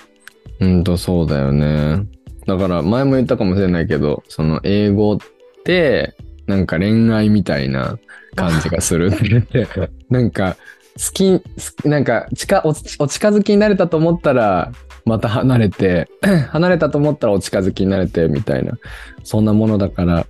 [0.61, 2.07] うんと、そうだよね。
[2.47, 5.19] だから、前も言ったかもしれないけど、その英語っ
[5.65, 6.15] て、
[6.47, 7.99] なんか恋愛みたいな
[8.35, 9.67] 感じがするって言って、
[10.11, 10.57] なんか、
[10.97, 11.43] 好き、
[11.89, 14.73] なんか近お、お近づきになれたと思ったら、
[15.05, 16.09] また離れて、
[16.51, 18.79] 離れたと思ったらお近づきになれて、みたいな、
[19.25, 20.27] そんなものだから、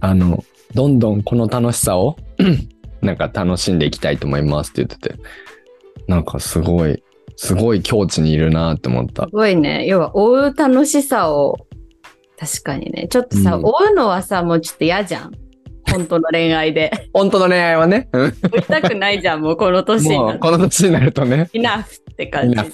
[0.00, 0.42] あの、
[0.74, 2.16] どんどんこの楽しさを、
[3.02, 5.14] なんか楽しんでいきたいと思いますって言ってて、
[6.08, 7.02] なんかすごい、
[7.36, 9.28] すごい境地にいるなって思ったす。
[9.30, 9.86] ごいね。
[9.86, 11.66] 要は追う楽しさを、
[12.38, 13.08] 確かにね。
[13.08, 15.32] ちょっとさ、うん追うのはさ、もうちょっと嫌じゃん。
[15.96, 16.90] 本当の恋愛で。
[17.12, 20.22] 本当の恋愛はね、うん追いたくないじゃん、もうこの年になって。
[20.32, 21.48] もうこの年になるとね。
[21.52, 22.70] イナフって感じじゃん。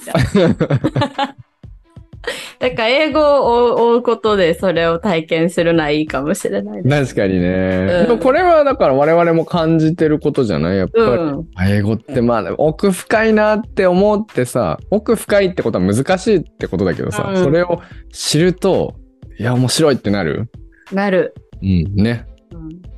[2.60, 7.14] だから英語を追うことでそれを体験するのはいいかもしれないです。
[7.14, 7.48] 確かにね。
[7.48, 10.76] うんでもこれはだから我々も感じてることじゃない？
[10.76, 11.04] やっぱり。
[11.04, 11.48] うん。
[11.68, 18.94] 英語ってまあ奥深いなって思ってさ奥深いってことは難しいってことだけどさ、うんそれを知ると
[19.40, 20.48] いや面白いってなる？
[20.92, 21.34] なる。
[21.60, 22.31] うんねうん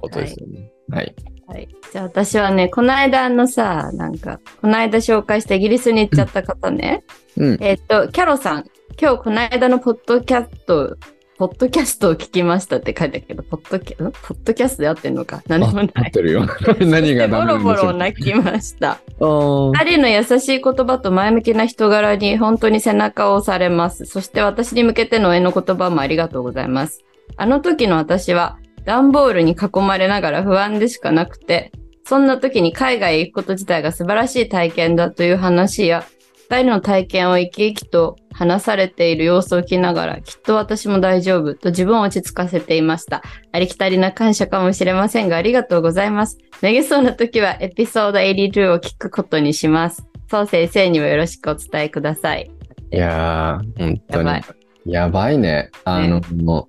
[0.05, 0.71] ことですよね。
[0.91, 1.15] はい。
[1.47, 1.69] はい。
[1.93, 7.05] じゃあ私はね、この間あのさ、なんか、この間紹介したイギリスに行っちゃった方ね。
[7.37, 7.59] うん。
[7.61, 8.65] えっと、キャロさん。
[9.01, 10.97] 今日この間のポッドキャスト、
[11.37, 14.13] ポッドキャストを聞きましたって書いてあるけど、ポッドキャ、ん？
[14.13, 15.43] ポッドキャストで合ってんのか？
[15.49, 15.93] 何でもあない。
[15.95, 16.47] 合ってるよ。
[16.79, 17.93] 何がボロボダメなんでしょう。
[17.93, 19.01] ロ泣きました。
[19.19, 24.05] 二人の優しい言葉と前向きな人柄に本当に背中を押されます。
[24.07, 27.05] そして私に向けての応援の言葉もありがとうございます。
[27.37, 31.73] あの時の私は段ボールに囲まれながら不安でしかなくて、
[32.07, 36.05] そんな時に海外へ行くこと自体が素晴らしい体験だという話や、
[36.51, 43.23] 二人の体験を生き生きと話されている様子を聞きながら、きっと私も大丈夫と自分を落ち着かせていました。
[43.53, 46.37] ありきたりな感謝かもしれませんが、ありがとうございます。
[46.61, 50.07] 投げそうな時はエピソード82を聞くことにします。
[50.31, 52.51] そう先生にもよろしくお伝えください。
[52.93, 54.45] いやー、本当にやばい。
[54.85, 55.71] やばいね。
[55.85, 56.69] あの、も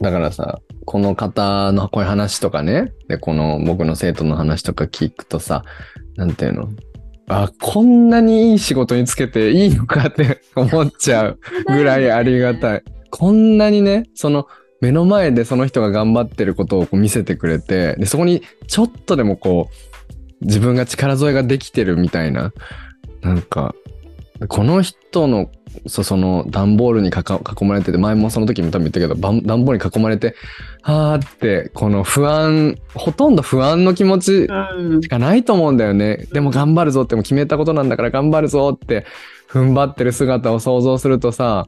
[0.00, 5.62] うだからさ、この方のこういう話とかね、で、この僕の生徒の話とか聞くとさ、
[6.16, 6.68] なんていうの？
[7.28, 11.38] あ、こんなにいい仕事につけていいのかって 思っちゃう
[11.68, 12.82] ぐらいありがたい。
[13.08, 14.48] こんなにね、その
[14.80, 19.70] 目の前でその人が頑張ってることをこう見せてくれて、で、そこにちょっとでもこ
[20.42, 22.52] う、自分が力添えができてるみたいな、
[23.22, 23.76] なんか、
[24.48, 25.52] この人の
[25.86, 30.34] そその段ボールにかか囲まれてて前もその時も多分言ったけど段ボールに囲まれて
[30.82, 35.08] はーってこの不安ほとんど不安の気持ちうんし。
[35.08, 39.06] かないと思うんだよねでも頑張るぞってもう決めたことなんだから頑張るぞって
[39.48, 41.66] 踏ん張ってる姿を想像するとさ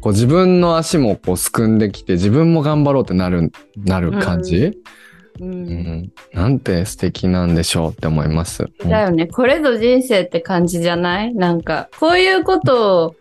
[0.00, 4.80] こう自分の足もこうすくんできて自分も頑張ろうってなるなる感じ、
[5.40, 6.12] ううんん。
[6.34, 8.66] なんて素敵なんでしょうって思います。
[8.84, 9.28] だよね。
[9.28, 11.34] これぞ人生って感じじゃない？
[11.34, 13.14] なんか、こういうことを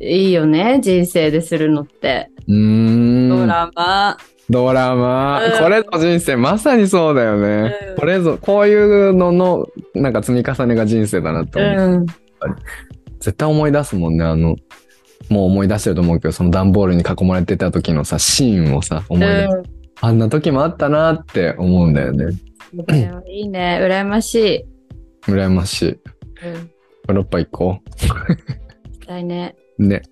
[0.00, 0.80] いいよね。
[0.82, 2.30] 人生でするのって。
[2.48, 4.16] うーんドラマ。
[4.48, 12.06] ドラマ、うんこれぞ人生まさにそうだよね、うんこれぞこういうののなんか積み重ねが人生だなと思う、うん。
[13.20, 14.56] 絶対思い出すもんねあの
[15.28, 19.62] もう思い出してると思うけどその段ボールに囲まれてた時のさシーンをさ思い出す、うん
[20.02, 22.34] あんな時もあったなって思うんだよね
[23.28, 23.78] いいね。
[23.82, 24.64] 羨ましい。
[25.30, 25.92] 羨ましいうん。
[25.92, 29.56] ヨーロッパ行こ行きたいね。
[29.80, 30.02] うね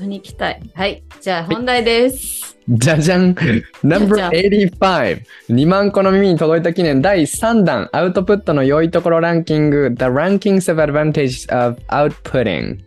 [0.00, 0.62] 当に行きたい。
[0.74, 1.02] はい。
[1.20, 2.56] じゃあ本題です。
[2.68, 5.22] じゃじゃん !Number じゃじゃん 85!
[5.50, 12.78] 2万個の耳に届いた記念第3弾アウトプットの良いところランキング The Rankings of Advantage of Outputting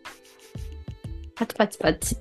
[1.36, 2.18] パチパチパチ。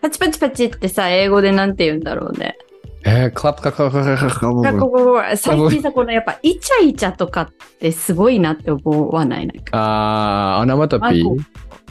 [0.00, 2.56] パチパチパチってさ、英語でなんて言うんだろうね。
[3.04, 9.46] えー、 clap カカカクラップこここ最近さ、このやっぱイチャイチャとかってすごいなって思わない？
[9.46, 9.70] なんか。
[9.72, 11.44] あー、 onomatopoeia？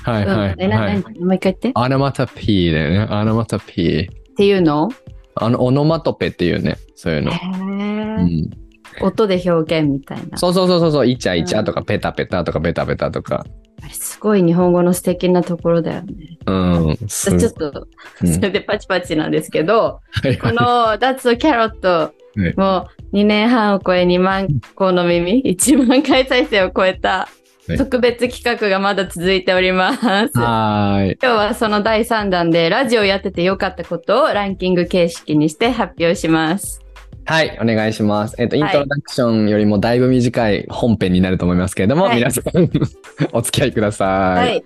[0.06, 1.02] はいはいうんえなはい。
[1.02, 1.70] なもう一回言って。
[1.70, 3.08] っア onomatopoeia だよね。
[3.10, 4.36] onomatopoeia。
[4.36, 4.90] ていうの？
[5.36, 6.78] あの、オノマトペっていうね。
[6.96, 7.32] そういうの。
[7.32, 7.66] へうー
[8.24, 8.50] ん、
[9.02, 10.38] 音で表現みたいな。
[10.38, 13.46] そうそうそうそうそう、イチャイチャとかペタペタとかベタベタとか。
[13.84, 16.38] あれすごい日本語の素敵なところだよね。
[16.46, 16.54] う
[16.94, 16.98] ん。
[17.08, 17.88] すちょっと、
[18.22, 20.54] うんそれでパチパチなんですけど、はいこの
[20.98, 27.28] That's a Carrot いもう2年半を超え2万個の耳、1万回再生を超えた
[27.68, 30.06] はい特別企画がまだ続いております。
[30.06, 31.18] はーい。
[31.20, 36.80] 今日はその第3弾でラジオやっててよかったことをランキング形式にして発表します。
[37.26, 38.36] はい、お願いします。
[38.38, 42.70] えっ、と、インはいトロダクションよりもだいぶ短い本編になると思いますけれども、はい皆さん
[43.34, 44.06] お付き合いくださ。
[44.06, 44.64] はいい。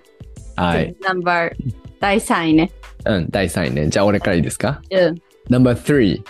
[0.56, 0.94] はい。
[1.00, 1.52] ナンバー
[2.00, 2.70] 第3位ね。
[3.06, 3.88] うん、第3位ね。
[3.88, 4.82] じゃあ、俺からいいですか？
[4.90, 5.14] うん。
[5.48, 6.22] ?No.3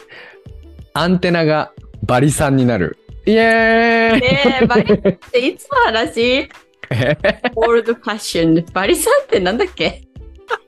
[0.93, 1.73] アンテナが
[2.05, 2.97] バリ3になる。
[3.27, 6.49] イエーイねえ、バリっていつの話？
[7.55, 8.65] オールドファッション。
[8.73, 10.03] バリさんってなんだっけ？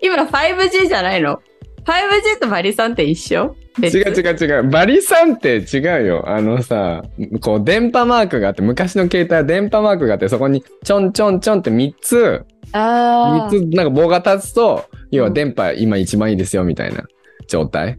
[0.00, 1.40] 今 5G じゃないの
[1.84, 3.57] ?5G とバリさんって一緒？
[3.82, 4.68] 違う違う違う。
[4.68, 6.24] バリ3って違うよ。
[6.28, 7.03] あのさ、
[7.40, 17.05] こう、電波マークがあって、昔の携帯は電波マークがあって、そこにちょんちょんちょんって3つ、あ3つなんか棒が立つと、要は電波今一番いいですよみたいな
[17.48, 17.98] 状態。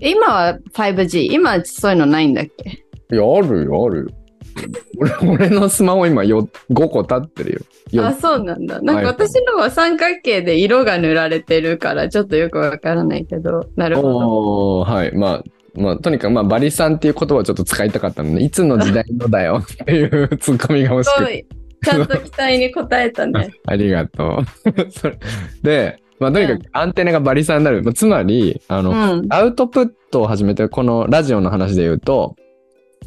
[0.00, 1.28] 今は 5G。
[1.30, 2.84] 今そういうのないんだっけ？
[3.10, 4.06] いや、あるよ、あるよ。
[4.98, 8.04] 俺俺のスマホ今よ5個立ってるよ。
[8.04, 8.80] あ、よそうなんだ。
[8.80, 13.68] なんか私のは三角形で色が塗られてるから、ちょっとよくわからないけど。
[13.76, 14.80] なるほど。
[14.80, 15.14] はい。
[15.14, 15.44] まあ、
[15.74, 21.46] まあ、とにかく、まあ、バリさんっていう言葉をちょっと使いたかったので、いつの時代のだよ っていうツッコミが欲しい。
[21.84, 23.50] ちゃんと期待に応えたね。
[23.66, 24.90] ありがとう。
[24.90, 25.18] それ
[25.62, 27.82] で、まあ、とにかくアンテナがバリさんになる。
[27.84, 29.26] まあ、つまり、あの、うん。
[29.30, 32.34] アウトプットを始めて、このラジオの話で言うと、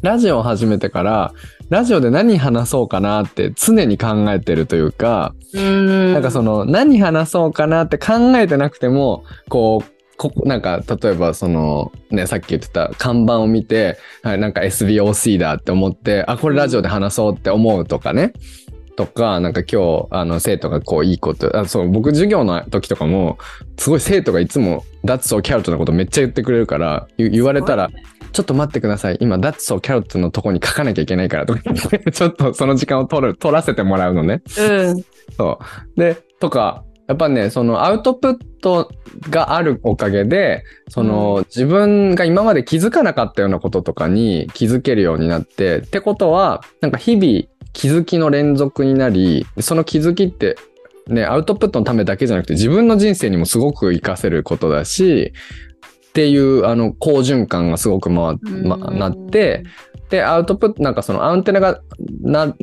[0.02, 1.32] ラジオを始めてから、
[1.68, 6.12] ラジオで何話そうかなって常に考えてるというか、うん。
[6.12, 18.32] なんかその何話そうかなって考えてなくても、こう、ここなんか例えばそのねさっき言ってた看板を見て、はい、なんか SBOC だって思ってあこれラジオで話そうって思うとかね
[18.96, 23.38] とかなんか今日あの生徒がこういいことあそう僕授業の時とかも
[23.78, 27.90] すごい生徒がいつも「That's so carrot」のことめっちゃ言ってくれるから言言われたら
[28.32, 29.18] ちょっと待ってください。
[29.20, 31.60] 今、That's so carrot のとこに書かなきゃいけないからとか
[32.12, 34.42] ちょっとその時間を取る、取らせてもらうのね。
[34.58, 35.04] うん。
[35.36, 35.58] そ
[35.96, 36.00] う。
[36.00, 38.90] で、とか、やっぱね、そのアウトプット
[39.28, 50.56] があるおかげで、その、自分が今まで気づかなかったようなこととかに気づけるようになって、ってことは、なんか日々気づきの連続になり、その気づきって、
[51.08, 55.32] ね、アウトプットのためだけじゃなくて自分の人生にもすごく活かせることだし、
[56.12, 59.64] っていう、あの、好循環がすごく回っ、ま、なって、、
[60.10, 61.80] で、アウトプット、なんかそのアンテナが
[62.20, 62.54] な、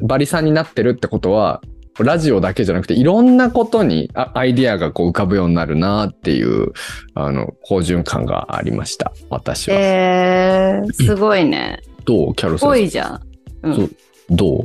[0.00, 1.60] バリさんになってるってことは、
[2.00, 6.72] ラジオだけじゃなくて、いろんなことにあアイディアがこう浮かぶようになるなっていう、
[7.14, 9.12] あの、好循環がありました。
[9.28, 9.76] 私は。
[9.78, 11.82] えー、すごいね。
[12.06, 12.34] どう？
[12.34, 12.86] キャロすご先生。
[12.86, 13.20] いじゃん。
[13.62, 13.96] うん
[14.30, 14.64] ど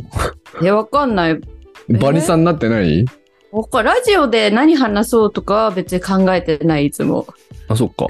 [0.62, 0.66] う？
[0.66, 1.40] え、わかんない。
[2.00, 3.04] バリさんになってない？
[3.04, 7.28] ラジオで何話そうとかは別に考えてない、いつも。
[7.68, 8.08] あ、そっか。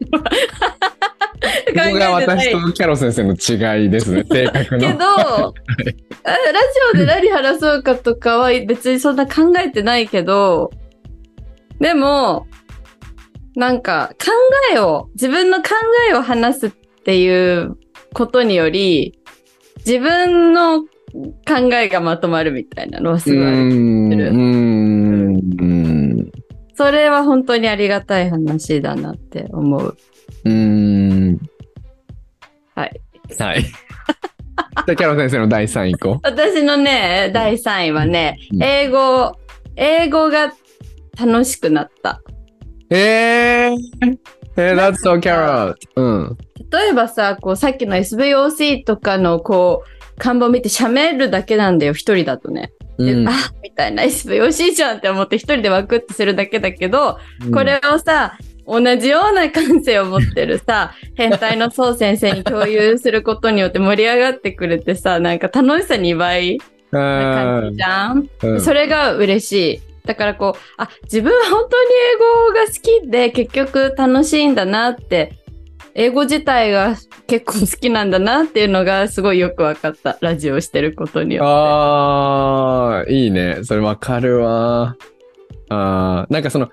[0.10, 2.10] ここが。
[2.12, 4.24] 私とキャロ先生の違いですね。
[4.30, 4.92] 性格の。
[4.92, 5.52] けど、あ
[6.30, 6.34] ラ
[6.94, 10.70] ジオで何話そうかとかは別にそんな考えてないけど、
[11.78, 12.46] でも、
[13.56, 14.30] なんか考
[14.74, 15.70] えを、自分の考
[16.10, 16.70] えを話すっ
[17.04, 17.76] ていう
[18.12, 19.18] ことにより、
[19.78, 20.88] 自分の考
[21.74, 23.44] えがまとまるみたいなのはすうごい。
[23.44, 24.12] うーん。
[24.12, 24.30] うー
[25.32, 25.79] ん。
[26.80, 29.98] それは本当にありがたい話だなって思う。
[30.46, 31.38] うーん。
[32.74, 33.00] はい。
[33.38, 33.62] はい。
[33.62, 33.74] じゃ
[34.88, 39.36] あ、キャロ先生の第3位行こ私のね、第3位はね、うん英語、
[39.76, 40.54] 英語が
[41.18, 42.22] 楽しくなった。
[42.88, 42.96] う。
[42.96, 44.18] えー。
[44.56, 45.74] えー、that's so carrot.
[45.96, 46.38] うん。
[46.70, 52.72] 例えばさ、こうさっきの SVOC とかのこう、看板見て喋るだけなんだよ、一人だとね。
[53.04, 53.28] でうん。
[53.28, 53.32] あ
[53.62, 57.18] みたいな SVOC じゃんって思って一人でワクってするだけだけど、
[57.52, 66.58] これをさ、同じような感性を持ってるさ、 変態のそう先生に共有することによって盛り上がってくれてさ、なんか楽しさ2倍
[66.92, 68.60] な感じじゃん、うん。
[68.60, 69.80] それが嬉しい。
[70.06, 72.72] だからこう、あ、自分は本当に英語が好
[73.04, 75.34] きで結局楽しいんだなって、
[75.94, 80.18] 英語自体が結構好きなんだなっていうのがすごいよく分かった。
[80.20, 81.50] ラジオをしてることによって。
[81.50, 83.60] ああ、いいね。
[83.62, 84.96] それわかるわ。
[85.68, 86.68] あーなんかその、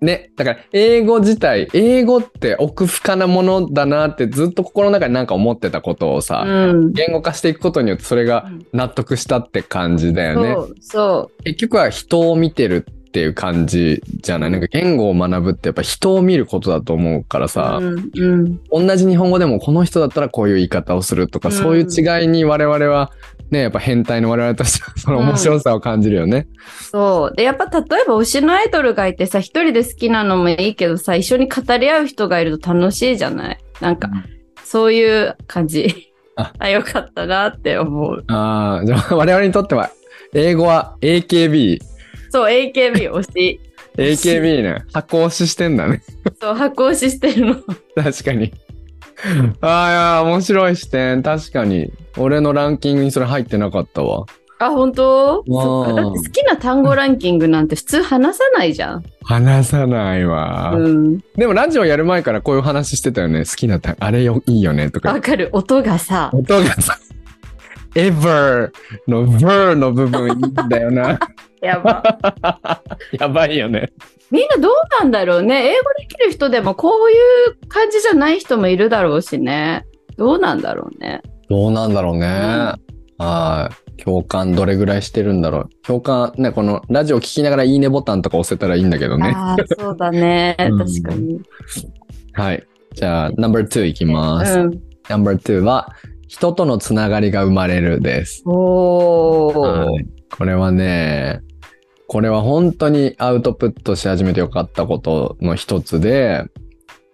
[0.00, 6.92] ね、だから英語自体、英語って奥深なものだなってずっと心の中になんか思ってたことをさ、うん。
[6.92, 10.54] 言語化していくことによってそれが納得したって感じだよね。
[10.54, 14.50] そう、そ結局は人を見てるっていう感じじゃない？
[14.50, 17.48] なんか言語を学ぶってやっぱ人を見ることだと思うからう。
[17.48, 18.60] さ、うん、うん。
[18.86, 23.10] 同じ日本語でもこの人だったらこういう言い方をするとか、うんそういう違いに我々は
[23.50, 26.48] ね、やっぱ変態の我々としては その面白さを感じるよね。
[26.90, 27.36] そう。
[27.36, 33.58] で、やっぱ例えば推しのアイドルがいてさ、一人で好きなのもいいけどさ、一緒に語り合う人がいると楽しいじゃない？
[33.80, 34.08] なんか、
[34.64, 36.10] そういう感じ。
[36.36, 38.24] あ あ、よかったなって思う。
[38.28, 39.90] ああ、じゃあ我々にとっては
[40.32, 41.78] 英語は AKB。
[42.34, 43.60] そう、AKB 推し。
[43.96, 44.84] AKB ね。
[44.92, 46.02] 箱押ししてんだね。
[46.40, 47.54] そう、箱押ししてるの。
[47.94, 48.52] 確かに。
[49.60, 51.22] ああ、面白い視点。
[51.22, 51.92] 確かに。
[52.16, 54.26] 俺のランキングにそれ入ってなかったわ。
[54.58, 55.44] あ、本当？
[55.46, 55.92] そっか。
[55.92, 59.04] だって好きな単語ランキングなんて普通話さないじゃん。
[59.22, 60.72] 話さないわ。
[60.74, 61.18] うん。
[61.36, 63.44] でもラジオやる前からこういう話してたよね。
[63.44, 65.20] 好きなたあれよ、いいよねとかわ。
[65.20, 65.50] かる。
[65.52, 66.98] 音がさ、音がさ、
[67.94, 68.72] ever
[69.06, 71.20] の ver の部分いいんだよな。
[71.64, 72.02] やば。
[73.18, 73.90] やばいよね。
[74.30, 75.68] みんなどうなんだろうね。
[75.68, 77.14] 英語できる人でもこうい
[77.52, 79.86] う感じじゃない人もいるだろうしね。
[80.16, 81.22] どうなんだろうね。
[81.48, 82.26] どうなんだろうね。
[83.18, 84.02] はい。
[84.02, 85.68] 共感どれぐらいしてるんだろう。
[85.82, 89.32] 共感、ね、このラジオ聞きながらいいねボタンとか押せたらいいんだけどね。
[89.34, 90.56] ああ、そうだね。
[90.58, 91.40] うん確かに。
[92.32, 92.66] はい。
[92.92, 94.58] じゃあ、No.2 いきます。
[94.58, 94.70] うん。
[95.08, 95.88] No.2 は、
[96.28, 98.42] 人とのつながりが生まれるです。
[98.46, 99.58] おー。
[99.58, 101.42] はいこれはね、
[102.06, 106.44] これは本当にアウトプットし始めてよかったことの一つで、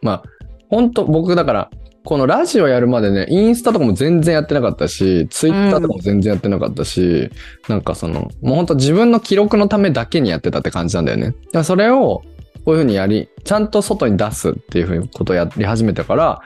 [0.03, 0.23] まあ、
[0.69, 1.71] 本当僕だから、
[2.05, 7.31] このラジオやるまでね、インスタとかも全然やってなかったし、ツイッターとかも全然やってなかったし、
[7.69, 11.27] なんかその、もう本当自分の記録のためだけにやってたって感じなんだよね。
[11.27, 12.23] だからそれを、
[12.65, 16.41] こういうふうにやり、ちゃんと外に出すっていうふうにことをやり始めてから、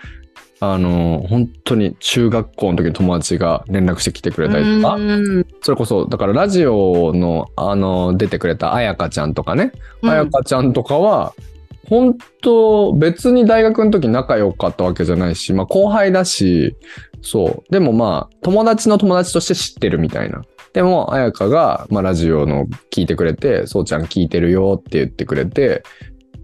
[0.60, 11.34] あの、本当に中学校の時に友達が連絡してきてくれたりとか、うんそれこそ、だからラジオの、あの、出てくれたあやかちゃんとかね、あやかちゃんとかは、
[11.88, 16.76] 本当別に大学の時仲良かったわけじゃないし、まあ後輩だし、
[17.20, 17.72] そう。
[17.72, 20.42] でもまあ、友達の友達として知ってるみたいな。
[20.72, 25.82] でも、あやかが、まあラジオの聞いてくれて、そうちゃん聞いてるよって言ってくれて、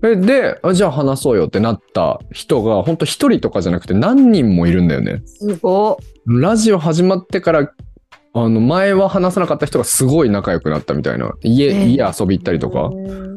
[0.03, 5.23] えで、あじゃあ話そうよってなった人が、本当一人とかじゃなくて何人もいるんだよね。
[5.27, 7.71] すごラジオ始まってから、
[8.33, 11.33] あの、前は話さなかった人がすごい仲良くなったみたいな。
[11.43, 12.91] 家、えー家遊び行ったりとか。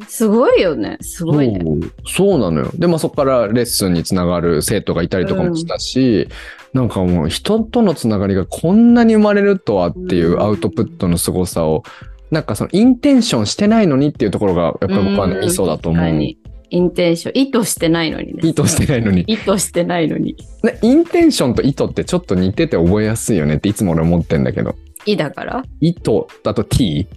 [0.08, 0.98] すごいよね。
[1.02, 1.60] すごいね。
[1.64, 2.72] そうそうなのよ。
[2.76, 6.30] で、まあそこからレッスンにつながる生徒がいたりとかもしたし、
[6.74, 11.84] なんかもう人とのつながりがこんなに生まれるとはっていうアウトプットの凄さを、
[12.30, 16.02] なんかそのインテンションしてないのにっていうところが、やっぱり僕はね、うんミソだと思う。
[16.02, 16.38] 確かに
[16.74, 17.34] インテンション。
[17.40, 18.40] 意図してないのにね。
[18.50, 19.22] 意図してないのに。
[19.28, 20.36] 意図してないのに。
[20.64, 24.76] ね、インテンションと意図ってちょっと似てて覚えやすいよねっていつも俺思ってんだけど。
[25.06, 25.64] 意だから？
[25.82, 26.02] 意図
[26.42, 27.08] だと t、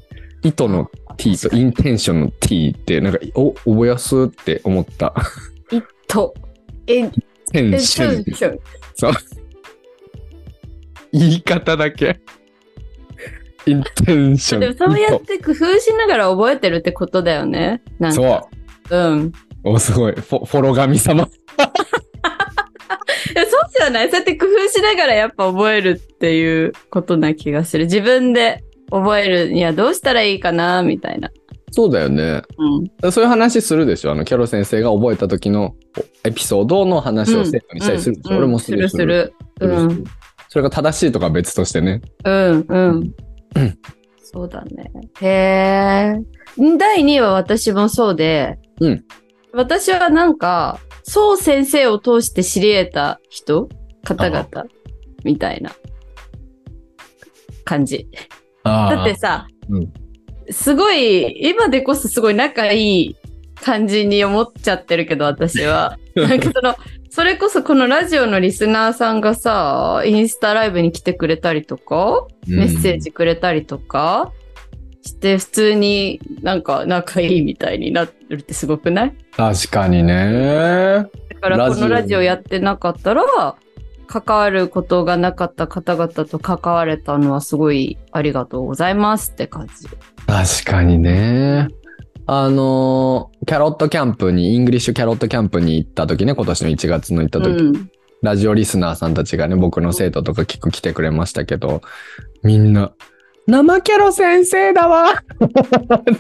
[0.43, 5.15] 意図の t とインテンションの t ってなんか、お、覚えやすって思った。
[5.73, 5.85] 意図。
[6.87, 7.11] イン
[7.51, 8.25] テンテンション。
[8.25, 9.15] ション。
[11.13, 12.21] 言い方だけ。
[13.65, 14.61] インテンション。
[14.61, 17.83] でもそうやっ意て工夫しながら覚えてるってことだよね。
[17.99, 18.49] なん図か。
[18.91, 18.97] そう。
[18.97, 19.33] うん。
[19.69, 20.13] お、すごい。
[20.13, 21.25] フォフォロ神様。
[23.35, 24.07] いやそうじゃない？
[24.11, 27.85] そうやって工夫しながらやっぱ覚えるっていうことな気がする。
[27.85, 31.31] 自分で覚えるにはどうしたらいいかなみたいな。
[31.73, 32.43] そうだよね。
[33.03, 33.13] うん。
[33.13, 34.13] そういう話するでしょ？
[34.13, 35.75] あの、キャロ先生が覚えた時の
[36.25, 38.89] エピソードの話を生徒にしたりするでしょ、うん俺もする。
[38.89, 39.69] するする。
[39.69, 40.05] うん。
[40.49, 42.01] それが正しいとかは別としてね。
[42.25, 42.67] うん。
[42.69, 43.13] うん。
[44.23, 44.91] そうだね。
[45.21, 46.15] へえ。
[46.79, 49.05] 第2位は私もそうで、うん
[49.57, 53.69] 私はなんか、そう先生を通して知り得た人
[54.05, 54.47] 方々
[55.25, 55.73] みたいな。
[57.65, 58.09] 感じ。
[58.63, 59.93] あだってさ、うん。
[60.51, 63.17] すごい、今でこそすごい仲いい
[63.57, 65.99] 感じに思っちゃってるけど、私は。
[66.15, 66.77] なんかその、
[67.11, 74.33] それこそこのラジオのリスナーさんがさ、インスタライブに来てくれたりとか、メッセージくれたりとか
[75.07, 79.15] して、普通になんか仲いいみたいになってるってすごくない？
[79.37, 81.07] 確かにね。
[81.35, 83.23] だからこのラジオやってなかったら、
[84.07, 89.89] 関わることがなかった方々と関われたのはすごいありがとうございますって感じ。
[90.27, 91.69] 確かにね。
[92.29, 97.91] あのーキャロットキャンプに、イングリッシュキャロットキャンプに行った時ね、今年の1月の行った時、うん。
[98.23, 101.83] ラジオリスナーさんたちがね、僕の生徒とか聞く来てくれましたけど、
[102.43, 102.93] みんな、
[103.47, 105.19] 生キャロ先生だわっ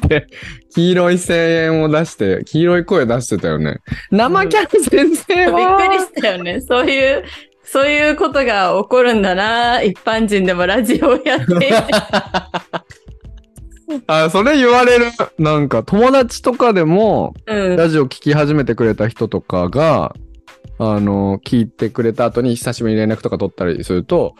[0.08, 0.28] て、
[0.72, 3.80] 黄色い声援を出して、黄色い声出してたよね。
[4.12, 6.60] 生キャロ先生びっはくりしたよね。
[6.60, 7.24] そういう、
[7.64, 9.82] そういうことが起こるんだな。
[9.82, 11.72] 一般人でもラジオをやって。
[14.06, 15.06] あ、それ言われる。
[15.38, 17.76] なんか友達とかでも、うん。
[17.76, 20.14] ラジオ聞き始めてくれた人とかが、
[20.78, 24.36] あの、聞いてくれた後に久しぶりに連絡とか取ったりすると、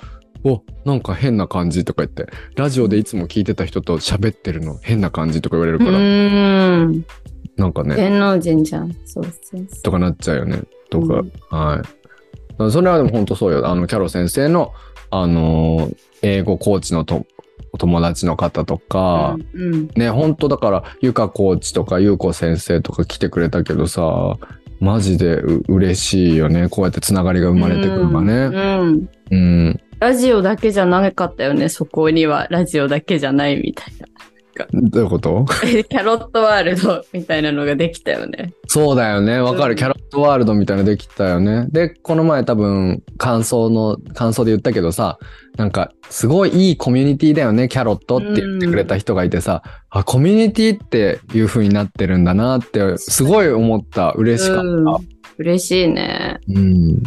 [0.46, 7.04] お、なんか変な感じとか言って、ラジオでいつも聞いてた人と喋ってるの変な感じとか言われるうから、ーん。
[7.56, 8.92] なんかね、芸能人じゃん。
[9.04, 10.62] そうそうそとかなっちゃうよね。
[10.90, 11.82] とか、うんは
[12.68, 12.70] い。
[12.70, 13.66] それはでも本当そうよ。
[13.68, 14.72] あの、キャロ先生の、
[15.10, 17.26] あのー英語コーチのと
[17.72, 19.62] お友達の方とか、う。
[19.62, 19.88] うん。
[19.96, 24.36] ね、本当だから、ゆかコーチとか、ゆうこ先生とか来てくれたけどさ、
[24.80, 26.68] マジでう嬉しいよね。
[26.68, 28.34] こうやってつながりが生まれてくるのがね。
[28.34, 29.08] うん。
[29.30, 29.80] うん。
[29.98, 31.68] ラジオだけじゃなかったよね。
[31.68, 34.06] そこにはラジオだけじゃないみたいな。
[34.72, 35.44] どういうこと？
[35.44, 38.54] キャロットワールドみたいなのができたよね。
[38.66, 39.38] そうだよね。
[39.38, 39.72] わかる。
[39.72, 41.66] うんキャロットワールドみたいなのできたよね。
[41.70, 45.18] で、この前多分、感想の、感想で言ったけどさ、
[45.58, 54.12] なんか、すごいいいコミュニティだよね、キャロットって言ってくれた人がいてさ、あ、コミュニティっていう風になってるんだなって、すごい思った。
[54.12, 54.62] 嬉しかった。
[54.62, 56.38] うん嬉しいね。
[56.48, 57.02] うん。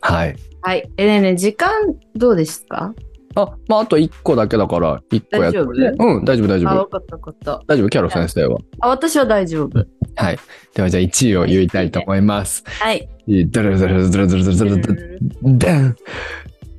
[0.00, 0.36] はい。
[0.64, 0.90] はい。
[0.96, 1.70] えねえねえ時間
[2.16, 2.94] どうですか
[3.36, 5.58] あ、まあ、あと1個だけだから、1個やって。
[5.58, 6.04] 大丈夫？
[6.16, 6.86] うん、大丈夫、大丈あ、夫わ。
[6.88, 7.62] かったわかった。
[7.66, 8.58] 大丈夫、キャロ先生は？
[8.80, 9.78] あ、私は大丈夫。
[10.16, 10.38] はい。
[10.74, 12.64] では、じゃあ1位を言いたいと思います。
[12.66, 13.06] はい。
[13.26, 15.18] ドルドルドルドルドルドルドル
[15.58, 15.96] ダン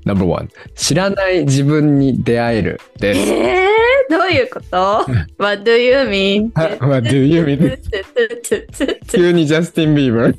[0.05, 3.19] !Number one 知らない自分に出会えるです。
[3.31, 5.05] えー、どういうこと
[5.37, 6.51] ?What do you mean?
[6.79, 7.77] What do you mean?
[9.11, 10.35] 急にジャスティン・ビーバー。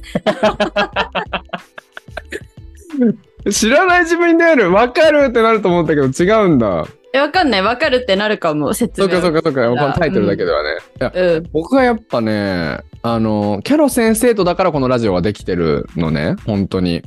[3.51, 6.87] 知らない自分に出会えるわかるってなると思ったけど違うんだ。
[7.13, 7.63] え、わかんない。
[7.63, 9.09] わかるってなるかも、説明。
[9.09, 9.69] そっかそっかそっか。
[9.69, 10.71] このタイトルだけではね。
[11.01, 11.49] いやうん。
[11.53, 16.37] 僕はやっぱね、あの、キャロ先生とだからこのラジオができてるのね。
[16.45, 17.03] 本当に。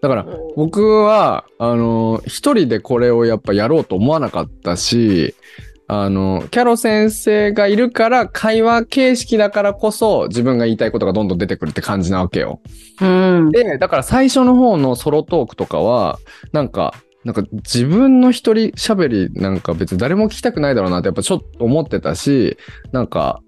[0.00, 0.26] だから、
[0.56, 5.36] 僕は、あの、一人でこれをやっぱやろうと思わなかったし、
[5.88, 12.60] あの、キャロ先生がいるから、会話形式だからこそ、自分が言いたいことがどんどん出てくるって感じなわけよ。
[13.00, 13.50] うん。
[13.50, 16.18] で、だから最初の方のソロトークとかは、
[16.52, 22.56] なんか、なんか自分の一人喋りなんか別に誰も聞きたくないだろうなってやっぱちょっと思ってたし、
[22.90, 23.42] なんか、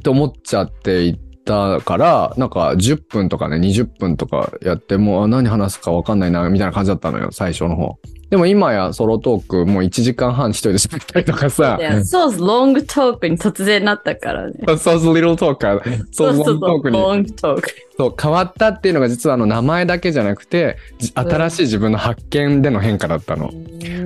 [0.00, 1.18] って思っちゃっていっ
[1.48, 7.98] たから、なんか10分とかね、20分とかやってもうあ何話すかわかんないな、みたいな感じだったのよ、最初の方。
[8.28, 14.54] でも今やソロトークもう1時間半一人で喋ったりとかさ、そう、ロングトークに突然なったからね。
[14.76, 17.70] そうそう、リトーカー、そうそう、トークにロングトーク。
[17.96, 20.76] そう、変わったっていうのが実はあの名前だけじゃなくて、
[21.14, 23.50] 新しい自分の発見での変化だったの。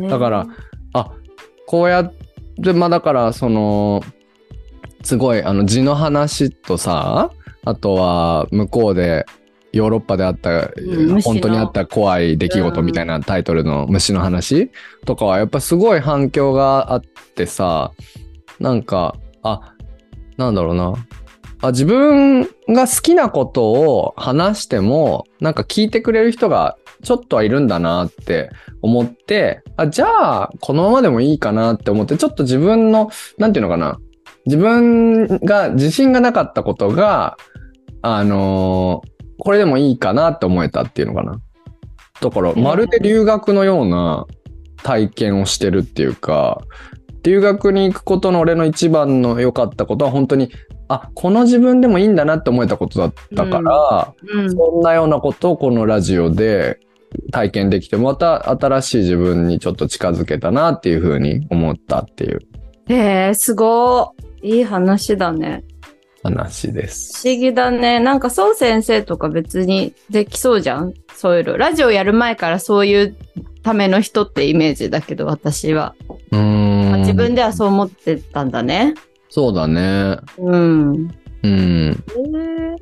[0.08, 0.46] だから、
[0.92, 1.10] あ、
[1.66, 2.12] こうやっ
[2.62, 4.04] て、まあだから、その、
[5.02, 7.30] すごい、あの字の話とさ、
[7.64, 9.26] あとは向こうで、
[9.72, 14.70] ヨーロッパであった、ん虫の本当にあった怖い出来事みたいなタイトルの虫の話
[15.06, 17.02] とかはやっぱすごい反響があっ
[17.34, 17.92] てさ、
[18.60, 19.74] なんか、あ、
[20.36, 20.94] なんだろうな。
[21.64, 28.50] あ自分が好きなことを話しても、なんか聞いてくれる人がちょっとはいるんだなって
[28.82, 33.98] 思って、あ、じゃあ、このままでもいいかなって思って、ちょっと自分の、なんていうのかな。
[34.46, 37.36] 自分が自信がなかったことが、
[38.02, 39.12] あのー
[39.44, 41.40] これでもいいかなって思えたっていうのかな。
[42.20, 44.26] だから、まるで留学のような
[44.84, 46.62] 体験をしてるっていうか、
[47.24, 50.52] 留学に行くことの俺の一番の良かったことは本当に、
[50.86, 54.50] あ、この自分でもいいんだなって思えたことだったから、うん。
[54.52, 56.78] そんなようなことをこのラジオで
[57.32, 62.38] 体験できて、また新しい自分にちょっと近づけたなっていうふうに思ったっていう
[62.86, 64.31] へえ、すごい。
[64.42, 65.64] いい話だね。
[66.22, 67.26] 話です。
[67.26, 67.98] 不思議だね。
[67.98, 70.94] なんか、そう先生とか別にできそうじゃん？
[71.14, 71.56] そういうの。
[71.56, 73.16] ラジオやる前からそういう
[73.62, 75.94] ための人ってイメージだけど、私は。
[76.30, 77.00] うーん。
[77.00, 78.94] 自分ではそう思ってたんだね。
[79.30, 80.18] そうだね。
[80.38, 80.92] うん。
[81.42, 81.90] うん。
[81.90, 82.76] へえ。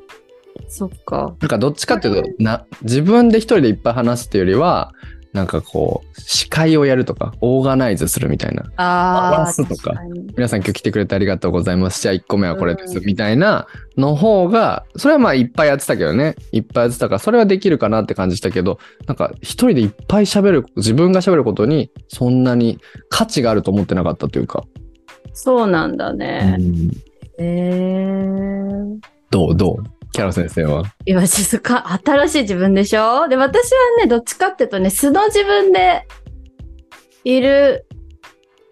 [0.67, 1.35] そっか。
[1.39, 4.93] なんかどっちかっていうと、な、自分で一人でいっぱい話すっていうよりは、
[5.33, 8.63] なんかこう、司会をやるとか、オーガナイズするみたいな。
[8.75, 9.53] ああ。
[9.63, 9.93] とか
[10.35, 12.01] 皆さん今日来てくれてありがとうございます。
[12.01, 12.97] じゃあ1個目はこれです。
[12.97, 13.67] うんみたいな
[13.97, 16.35] の方が、それはまあいっぱいやってたけどね。
[16.51, 22.79] いっぱいやってたから、それはできるかなって感じしたけど、なんか一人でいっぱい喋る、自分が喋ることにそんなに
[23.09, 24.63] 価値があると思ってなかったというか。
[25.33, 26.57] そうなんだね。
[26.59, 26.91] うん
[27.39, 28.99] えー、
[29.31, 29.55] どう？
[29.55, 29.83] どう？
[30.13, 30.83] キャロ先生は？
[31.05, 33.27] 今、ちょっとか、新しい自分でしょ？
[33.27, 36.05] で、私はね、どっちかっていうとね、素の自分で
[37.23, 37.85] いる、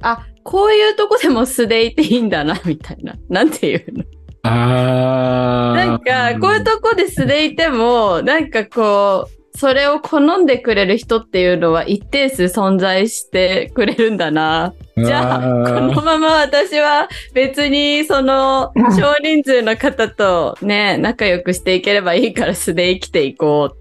[0.01, 3.15] あ、こういうとこでも素でいていいんだな、 みたいな。
[3.29, 4.03] なんていうの？
[4.43, 14.74] あなんか、こういうとこで素でいても、なんかこう、それを好んでくれる人っていうのは一定数存在してくれるんだな。
[14.95, 15.45] じゃあ、こ
[15.82, 23.78] のまま私は別にその少人数の方とね、仲良くしていければいいから素で生きていこう。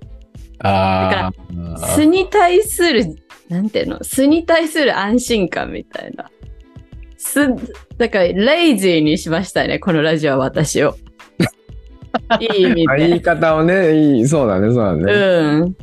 [0.60, 1.30] あ
[1.94, 3.16] 素に対する、
[3.48, 4.02] なんていうの？
[4.02, 6.30] 素に対する安心感みたいな。
[7.16, 7.48] す、
[7.98, 10.96] だから、レイジーにしましたね、このラジオは私を。
[12.40, 13.08] いい意味で。
[13.08, 15.12] 言い方をね、いい、そうだね、そうだね。
[15.12, 15.76] うん。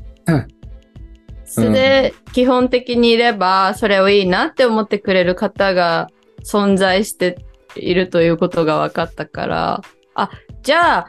[1.46, 6.10] 素で基本的にいれば、それをいいなって思ってくれる方が
[6.44, 7.38] 存在して
[7.76, 9.82] いるということが分かったから、
[10.16, 10.30] あ、
[10.64, 11.08] じゃあ、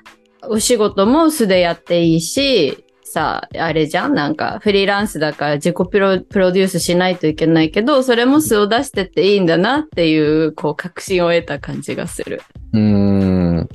[0.48, 4.14] お仕事も素でやっていいし、さあ、あれじゃん？
[4.14, 12.42] なんか、フリーランスだから自己プロプロデュースしないといけないけど、それも素を出してっていいんだなっていう、こう、確信を得た感じがする。
[12.72, 13.68] うーん。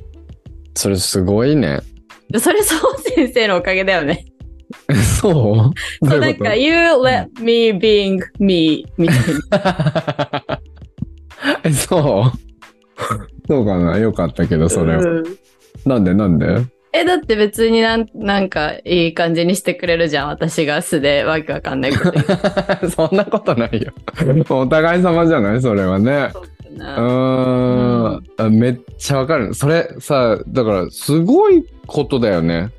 [0.74, 1.80] それすごいね。
[2.30, 4.24] でそれ、そう先生のおかげだよね。
[5.20, 6.08] そう？
[6.08, 9.18] そう、なんか、You let me being me みたい
[9.50, 10.60] な。
[11.64, 12.38] え そう？
[13.48, 13.98] そうかな？
[13.98, 15.02] よかったけど、それは。
[15.02, 15.22] うん
[15.84, 16.14] なんで？
[16.14, 16.46] なんで？
[16.94, 20.28] え、だって別になんなんかいい感じにしてくれるじゃん。
[20.28, 22.20] 私が素でわけわかんないこと
[22.90, 23.92] そんなことないよ。
[24.50, 25.60] お互い様じゃない？
[25.62, 26.30] それはね。
[26.34, 26.38] う
[26.76, 26.96] な。
[26.96, 29.54] ーんあめっちゃわかる。
[29.54, 32.70] それさ、だからすごいことだよね。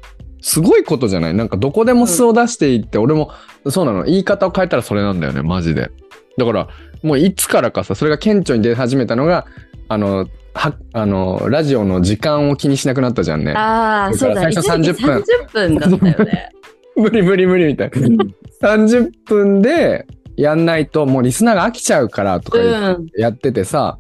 [0.41, 3.32] すごいことじゃないなんかどこでも素を出していって、俺も
[3.70, 4.04] そうなの。
[4.04, 5.91] 言い方を変えたらそれなんだよね、マジで。
[6.38, 6.68] だから
[7.02, 9.46] もういつからかさ、それが顕著に出始めたのが、
[9.89, 13.54] あの、は、あの、ラジオの時間を気にしなくなったじゃんね。
[13.54, 14.41] ああ、そうだ。
[14.41, 16.50] 最初一時期30分30分だったよね。
[16.96, 18.26] 無理無理無理みたいな。
[18.62, 20.06] 30分で
[20.36, 23.22] やんないともうリスナーが飽きちゃうからとか言ってうん。
[23.22, 24.00] やっててさ、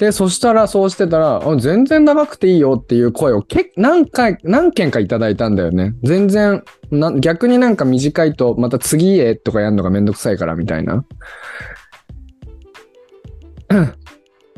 [0.00, 5.94] で、そしたらそうしてたら、あ全然長くていいよっていう声をけ何回、何件かいただいたんだよね。
[6.02, 11.04] 全然、な逆になんか短いと、また次へとかやるのがめんどくさいからみたいな。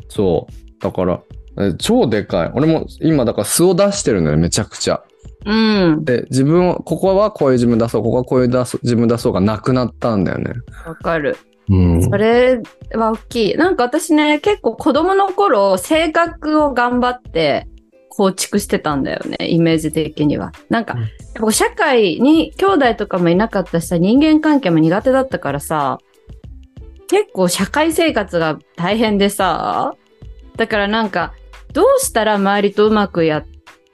[0.07, 0.81] そう。
[0.81, 1.21] だから、
[1.59, 2.51] え超でかい。
[2.53, 5.03] 俺も今だから素を出してるんだよね、めちゃくちゃ。
[5.45, 5.53] う
[5.95, 6.05] ん。
[6.05, 10.53] で、自分を、ここはこういう自分出そう、ここはこういう出そう自分出そうがなくなったんだよね。
[10.85, 11.37] わかる。
[11.69, 12.61] うんそれ
[12.93, 13.55] は大きい。
[13.55, 17.67] なんか私ね、結構子供の頃、性格を頑張って
[18.09, 20.51] 構築してたんだよね、イメージ的には。
[20.69, 25.97] なんか、うんやっぱ社会に兄弟とかもいなかったしさ、人間関係も苦手だったからさ、
[27.07, 29.95] 結構社会生活が大変でさ、
[30.57, 31.33] だからなんか、
[31.73, 33.43] どうしたら周りとうまくや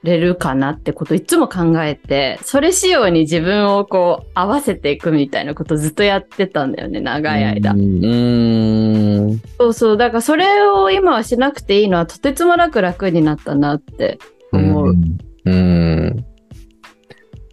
[0.02, 7.72] れるかなってこといつも考えて、それ仕様に自分をこう合わせていくみたいなことずっとやってたんだよね、長い間。
[7.72, 8.04] うん。
[8.04, 9.96] うんそうそう。
[9.96, 14.18] だからそれを今はしなくていいのはとてつもなく楽になったなって
[14.52, 14.92] 思う。
[14.92, 15.18] ん。
[15.44, 16.24] うん。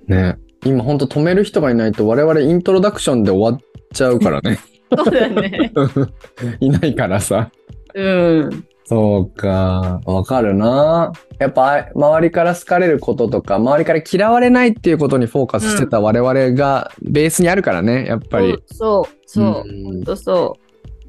[0.08, 0.38] ね。
[0.66, 3.62] 今ほんと止める人がいないと我々イントロダクションで終わっ
[3.94, 4.60] ちゃうからね。
[4.96, 5.72] そうだね。
[6.60, 7.52] いないからさ。
[7.94, 8.66] うん。
[8.88, 10.00] そうか。
[10.06, 11.12] わかるな。
[11.40, 18.58] やっぱあ周りから好かれることとか、周りから嫌われないっていうことにフォーカスしてた我々がベースにあるからね、やっぱり。
[18.68, 19.70] そう、そう。
[19.70, 20.58] うんほんとそ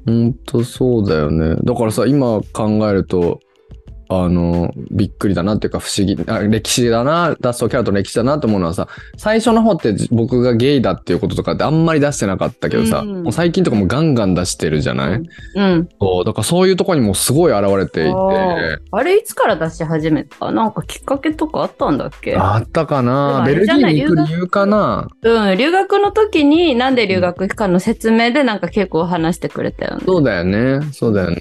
[0.05, 1.55] ほんとそうだよね。
[1.63, 3.39] だからさ、今考えると、
[4.11, 8.87] あの、びっくりだなっていうか不思議、あ歴史だな、脱走キャラと歴史だなと思うのはさ、
[9.17, 15.23] 最初の方ってじ僕がゲイだっていうこととかってあんまり出してなかったけどさ、うんもう最近とかもガンガン出してるじゃない、う。
[15.55, 15.89] うん。
[16.01, 20.51] そう、だからそういうとこにもすごい現れていて、あれいつから出し始めた？
[20.51, 22.35] なんかきっかけとかあったんだっけ？
[22.35, 25.57] あったかなベルギーに行く理由かなうん。
[25.57, 30.03] 留学の時になんで留学かの説明でなんか結構話してくれたよね。
[30.03, 30.81] そうだよね。
[30.93, 31.37] そうだよね。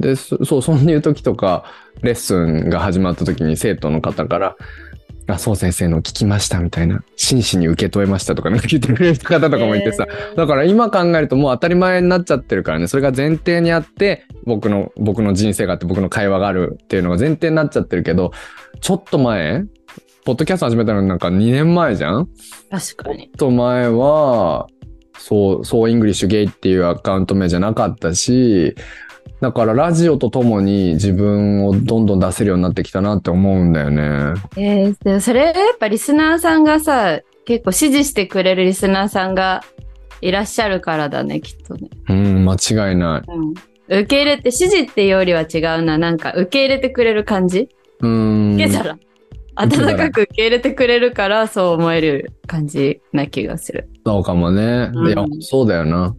[0.00, 1.64] で、そそう、そういう時とか、
[2.02, 4.56] レッスンが始まった時に生徒の方から、
[5.28, 18.32] あ、そう先生の聞きましたみたいな、真摯に受け止めましたとかなんか言ってくれる方とかもいてさ、へーだから今考えるともう当たり前になっちゃってるからね、それが前提にあって、僕の、僕の人生があって僕の会話があるっていうのが前提になっちゃってるけど、
[18.80, 19.64] ちょっと前、
[20.24, 22.28] ポッドキャスト始めたのなんか2年前じゃん？
[22.70, 23.18] 確かに。
[23.18, 24.66] ちょっと前は、
[25.18, 28.74] そう、そうイングリッシュゲイっていうアカウント名じゃなかったし、
[29.42, 34.02] だからラジオとともに自分をどんどん出せるようになってきたなって思うんだよね。
[34.56, 39.64] えー、でもそれやっぱリスナーさんがさ、結構支持してくれるリスナーさんが
[40.20, 41.90] いらっしゃるからだね、きっとね。
[42.08, 43.30] うん、間違いない。
[43.32, 43.50] うん。
[43.88, 45.98] 受け入れて、支持っていうよりは違うな。
[45.98, 47.68] なんか受け入れてくれる感じ？
[47.98, 48.54] うーん。
[48.54, 48.96] 受け皿。
[49.56, 53.90] 温かく受け入れてくれるから、そう思える感じな気がする。
[54.06, 54.92] そうかもね。
[54.94, 56.14] うんいや、そうだよな。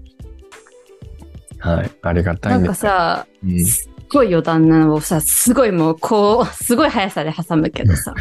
[1.63, 1.91] はい。
[2.01, 2.73] ありがたないんか。
[2.75, 8.13] さ、うんすっごい余談なのをさ、すごいもう、こう、すごい速さで挟むけどさ、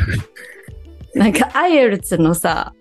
[1.15, 2.73] なんか、 IELTS のさ、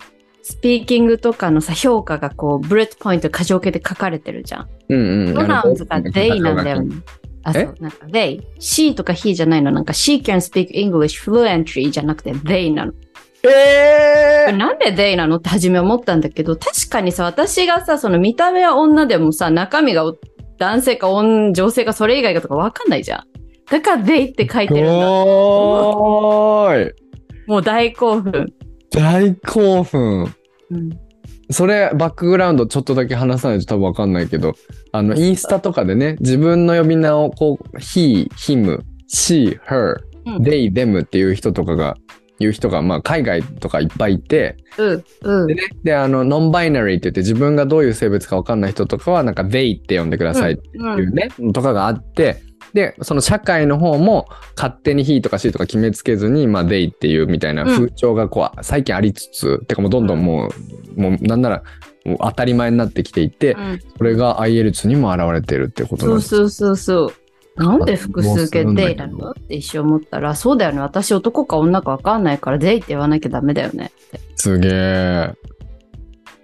[0.43, 4.67] スピーキングとかのさ、評価がこう、 bullet point 箇条形で書かれてるじゃん。
[4.89, 5.33] うんうん。
[5.33, 6.95] プロナウンズが they なんだよね。
[7.43, 7.63] あ、そえ？
[7.63, 8.39] う、なんか they。
[8.59, 9.71] she とか he じゃないの。
[9.71, 12.93] なんか she can speak English fluently じゃなくて they なの。
[13.43, 20.03] えーなんで they なのって初め思ったんだけど、確かにさ、私がさ、その見た目は女でもさ、中身が
[20.61, 23.23] 男性か女女性かそれ以外かとかわかんないじゃん。
[23.71, 25.11] だから they って書いてるんだ。
[25.11, 26.93] おーい
[27.47, 28.45] もう大興奮。
[28.91, 30.35] 大興奮
[30.69, 30.99] うん。
[31.49, 34.53] それバックグラウンドちょっとだけ話さないと多分わかんないけど
[34.91, 38.79] あのインスタとかでね自分の呼び名をこう he, him,
[39.11, 39.95] she, her,
[40.27, 41.97] うん they, them っていう人とかが
[42.41, 45.03] いう人がまあ海外とかいっぱいいてうん。
[45.21, 45.55] うんで。
[45.55, 52.41] ねであのノンバイナリーって言って自分がどういう生物かわかんない人とかはなんか they って呼んでくださいってうんいうね、とかがあって
[52.73, 60.49] でその社会の方も勝手に he とか she とか決めつけずに、まあ、they っていうみたいな風潮がこう、最近ありつつてかもうどんどんも
[60.95, 61.63] う,、もうなんなら
[62.05, 67.13] もう当たり前になってきていて、うんそれが IELTS にも現れてるってことなんですそうそうそうそう。
[67.55, 70.79] なんで複数形もうするんだ they けどなのって一瞬思ったら、そうだよね。
[70.79, 74.19] 私男か女かわかんないから they って言わなきゃダメだよねって。
[74.35, 75.33] すげえ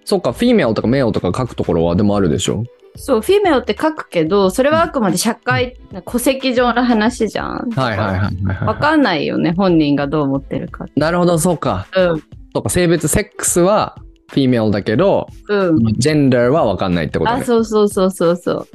[0.06, 2.64] そっかフィメオとかメオとか書くところはでもあるでしょ？
[2.96, 7.70] そう、フィメオって書くけど、それはあくまで社会、戸籍上の話じゃん。
[7.76, 10.86] はいはいはいはいはいわかんないよね、本人がどう思ってるか。
[10.96, 12.24] なるほどそうかうん、
[12.54, 13.98] そうか性別セックスは
[14.32, 15.94] フィメオだけどうん。
[15.98, 17.44] ジェンダーは分かんないってことあ、ね。
[17.44, 18.68] そうそうそうそうそ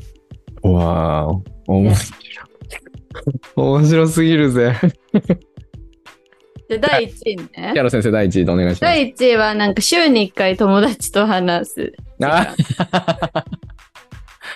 [0.63, 0.73] う。
[0.73, 1.43] わーお。
[1.77, 2.23] 面白い。
[3.57, 4.75] 面白すぎるぜ。
[6.69, 7.81] で、第1位ねキ。
[7.81, 8.81] ャロ先生第一位でお願いします。
[8.81, 11.93] 第1位はなんか週に1回友達と話す。
[12.23, 12.55] あ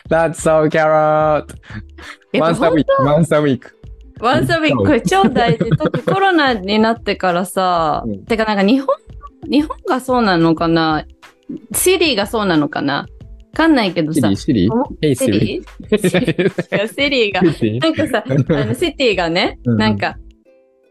[0.08, 1.46] That's so carrot!
[2.32, 3.76] やっ Once ぱ a 本 week, once a week.
[4.20, 5.68] ワンサビこれ超大事。
[5.76, 8.96] 特にコロナになってからさ、うんてかなんか日本、
[9.50, 11.04] 日本がそうなのかな？
[11.72, 12.94] シリーがそうなのかな？
[12.94, 13.06] わ
[13.56, 20.18] かんないけどさシリ、シリお Hey シリーシリーが シリーが、なんかさ、あのシティがね、うんなんか、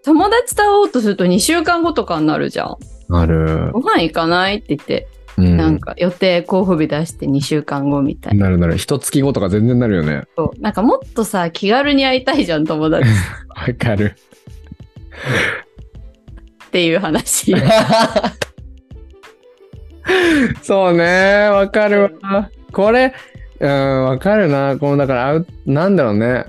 [0.03, 2.77] 友達と会おうとすると2週間後とかになるじゃん。
[3.09, 3.71] ある。
[3.71, 8.45] ご飯行かないって言って、うんなんか予定候補日出して2週間後みたいな。
[8.45, 8.77] なるなる。
[8.77, 10.23] 一月後とか全然なるよね。
[10.35, 13.11] そうなんかもっとさ、気軽に会いたいじゃん、友達っ
[13.55, 14.15] わかる。
[16.71, 17.53] ていう話。
[20.61, 21.49] そうね。
[21.51, 22.49] わかるわ。
[22.71, 23.13] これ、
[23.59, 24.77] うん、わかるな。
[24.79, 26.45] この、だから、なんだろうね。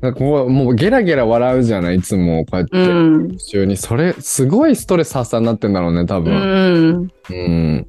[0.00, 2.78] なんかこう、もうゲラゲラ笑うじゃない、いつも、こうやって。
[2.78, 3.28] うん。
[3.28, 3.76] 普通に。
[3.76, 6.32] それ、すごいストレス発散になってんだろうね、多う分。
[6.34, 7.08] ん。
[7.30, 7.86] うん。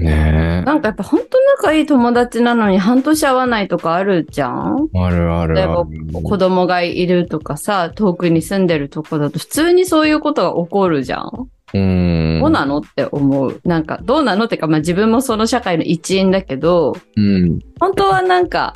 [0.00, 4.88] ねなんかやっぱ本当仲いい友達なのに半年会わないとかあるじゃん？
[4.94, 4.98] え。
[4.98, 6.22] あるある例えばある。
[6.22, 11.48] 子供がいるとかさ、遠くに住んでるとこだと普通にそういうことが起こるじゃん？
[11.74, 12.38] うん。
[12.40, 13.60] どうなのって思う。
[13.64, 17.58] なんかどうなのってか、まあ自分もその社会の一員だけど、うん。
[17.80, 18.74] 本当はなんか、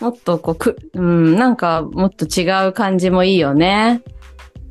[0.00, 4.02] もっとこうく、うん、なんかもっと違う感じもいいよね。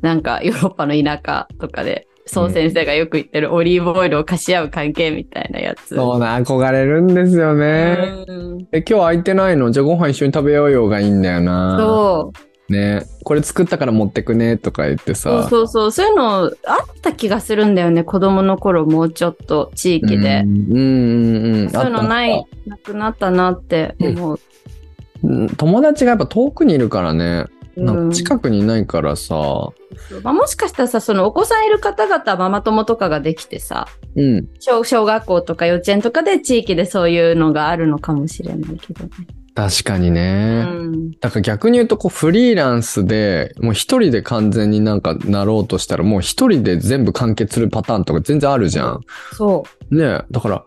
[0.02, 5.94] なんかヨーロッパの田舎とかで、そう先生がよく言ってるオリーブオイルを貸し合う関係みたいなやつ。
[5.94, 8.24] そうな、憧れるんですよね。
[8.28, 9.70] うんえ、今日空いてないの？
[9.70, 11.76] じゃあご飯一緒に食べようよがいいんだよな。
[11.78, 12.53] そう。
[12.68, 13.02] ね。
[13.24, 15.48] これ作ったから持ってくねとか言ってそうさ。
[15.48, 15.90] そうそう。
[15.92, 16.52] そういうのあっ
[17.02, 18.04] た気がするんだよね。
[18.04, 20.40] 子供の頃もうちょっと地域で。
[20.40, 21.70] うんうんうんうん。
[21.70, 24.38] そういうのない、なくなったなって思う。
[24.38, 24.44] た
[25.24, 27.46] うん友達がやっぱ遠くにいるからね。
[27.76, 29.34] なんうんか近くにいないからさ。
[30.22, 34.48] まあ、もしかしたらさ、そのお子さんいる方々はママ友とかができてさ、うん。
[34.60, 39.10] 小小学校とか幼稚園とかで地域でそういうのがあるのかもしれないけどね。
[39.54, 40.64] 確かにうね。
[40.64, 41.10] ん。
[41.20, 49.00] だから逆に言うとこうフリーランスでもう一人で完全になんかなろうとしたらもう一人で全部完結するパターンとか全然あるじゃん。
[49.32, 50.64] そねえだから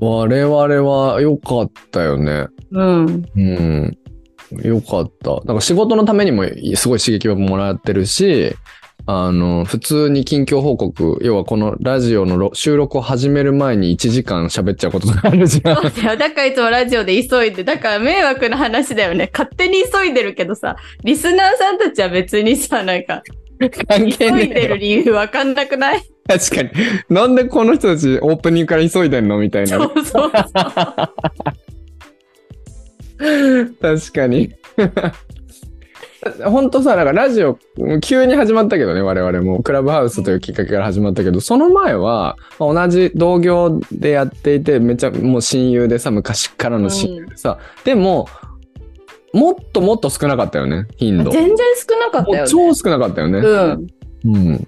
[0.00, 2.48] 我々は良かったよね。
[2.70, 2.78] う。
[2.78, 3.24] うん。
[3.36, 3.98] うん。
[4.62, 5.36] よかった。
[5.36, 6.44] だから仕事のためにも
[6.74, 8.54] すごい刺激をもらってるし、
[9.12, 15.76] あの、普通に近況報告、要はこのラジオのろ収録を始める前に1時間喋っちゃうこととかあるじゃん。
[15.82, 16.16] そうだよ。
[16.16, 19.28] だからいつもラジオで急いで、だから迷惑な話だよね。
[19.32, 23.24] 勝手に急いでるけどさ、リスナーさんたちは別にさ、なんか、
[23.88, 26.02] 関係ね急いでる理由わかんなくない？
[26.28, 26.70] 確かに。
[27.08, 29.38] なんでこの人たちオープニングから急いでんの？
[29.38, 29.84] みたいなね。
[29.92, 30.32] そうそうそう。
[33.82, 34.54] 確かに。
[36.44, 37.58] 本当さ、なんかラジオ、
[38.02, 39.62] 急に始まったけどね、我々も。
[39.62, 48.28] クラブハウスというきっかけから始まったけど、その前は、まあ同じ同業でやっていて、めっちゃもう親友でさ、昔からの親友でさ、でも、
[49.32, 51.30] もっともっと少なかったよね、頻度。
[51.30, 51.56] 全然
[51.88, 52.50] 少なかったよね。
[52.50, 53.38] 超少なかったよね。
[53.38, 54.36] うん。
[54.36, 54.66] うん。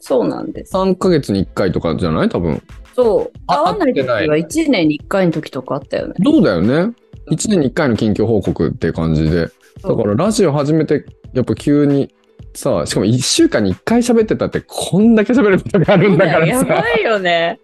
[0.00, 0.74] そうなんです。
[0.74, 2.28] 3ヶ月に1回とかじゃない？
[2.28, 2.62] 多分。
[2.94, 3.38] そう。
[3.46, 6.14] あ会わない時は1年に1回の時とかあったよね。
[6.24, 6.92] そうだよね。
[7.30, 9.48] 1年に1回の近況報告っていう感じで。
[9.82, 12.12] だからラジオ始めて、やっぱ急に
[12.54, 16.66] さ、しかも1週間に1回喋ってたって、こんだけ喋ることがあるんだからさ。
[16.66, 17.58] やばいよね。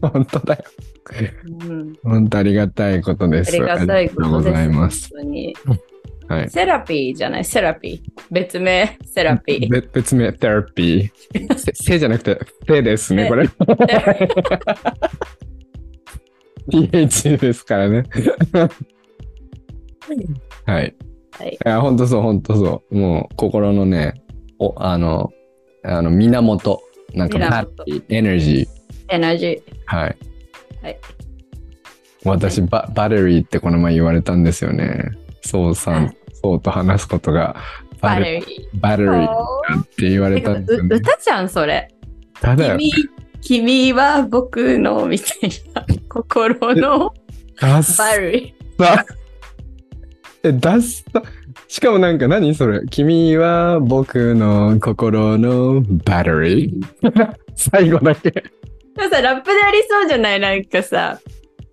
[0.00, 0.64] 本当だよ。
[1.68, 1.92] うん。
[2.02, 3.52] 本当ありがたいことです。
[3.54, 4.50] ありがたいことありがとうご。
[4.50, 5.10] ざいます。
[5.12, 5.54] 本当に。
[6.28, 6.50] はい。
[6.50, 8.22] セラピーじゃない、セラピー。
[8.30, 9.68] 別名、セラピー。
[9.68, 11.58] べ別名、テラピー。
[11.58, 12.38] せ、 せじゃなくて、
[12.68, 13.48] せですね、これ。
[16.70, 18.04] TH ですからね。
[20.66, 20.94] はい。
[21.32, 22.98] はいいや、ほんとそう、ほんとそう。
[22.98, 24.22] もう、心のね、
[24.58, 25.30] お、あの、
[25.82, 26.82] あの、源。
[27.14, 28.66] なんか、源ハッピー、エネルギー。
[29.08, 29.60] エナジー。
[29.86, 30.16] はい。
[30.82, 30.98] はい。
[32.24, 35.10] 私、バ、バレリーってこの前言われたんですよね。
[35.42, 37.56] そうさん、そうと話すことが、
[38.00, 39.80] バレレリバレリーー。
[39.80, 40.88] って言われたんですよね。
[40.96, 41.88] う歌じゃん、それ。
[42.40, 42.92] ただよ、君、
[43.40, 47.14] 君は僕の、みたいな、心の
[47.60, 48.54] ダッサバレリ
[50.42, 51.04] え、ダッサ
[51.68, 52.52] しかもなんか何？
[52.54, 52.80] それ。
[52.90, 57.34] 君は僕の心のバッテリー？
[57.54, 58.32] 最後だけ。
[59.10, 60.40] さ、ラップでありそうじゃない？
[60.40, 61.20] なんかさ、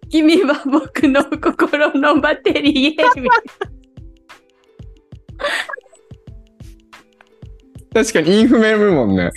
[0.09, 2.97] 君は僕の心のバッテリー？
[7.93, 9.31] 確かにインフメるもんね。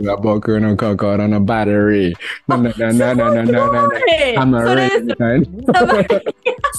[0.00, 0.22] なうん。
[0.22, 2.16] 僕の心のバッテリー。
[2.46, 3.88] ななななななななな。
[4.34, 5.46] サマリーみたいな。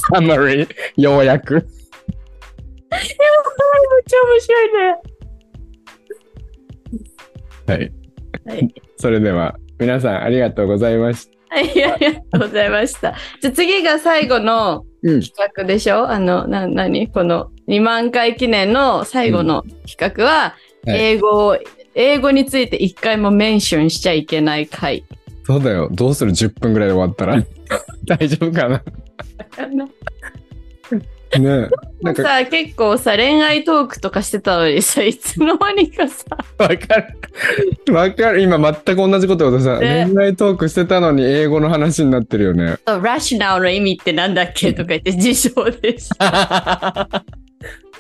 [0.10, 0.68] サマリー。
[0.98, 1.66] ようやく。
[4.06, 4.96] ちゃ面白いね。
[7.68, 7.92] はい。
[8.46, 8.74] はい。
[8.98, 11.56] それでは、皆さんありがとうございました。
[11.56, 13.14] はい、ありがとうございました。
[13.42, 15.22] じゃあ次が最後のうん。
[15.22, 16.10] 企画でしょ？
[16.10, 21.58] あの、な、なにこの2万回記念の最後の企画は、はい英語を、
[21.96, 25.04] 英語について一回もメンションしちゃいけない回。
[25.46, 25.90] そうだよ。
[25.92, 27.44] どうする ?10 分ぐらいで終わったら？
[28.06, 28.84] 大丈夫かな？
[31.40, 31.70] ねえ。
[32.02, 36.26] なんか、さ、結構さ、恋愛トークとかしてたのにさ、いつの間にかさ、
[36.58, 36.76] わか
[37.88, 37.94] る。
[37.94, 38.42] わかる。
[38.42, 42.78] 今全く同じことをさ、ね恋愛トークしてたのに英語の話になってるよね。
[43.02, 46.10] ラショナルの意味ってなんだっけとか言って辞書でし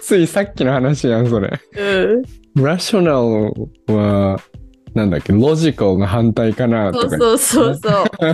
[0.01, 1.59] ついさっきの話やん、それ。
[1.77, 2.23] うん。
[2.55, 4.39] ラショナルは、
[4.93, 7.09] なんだっけ、ロジカルの反対かなとか。
[7.09, 8.27] そうそうそうそう。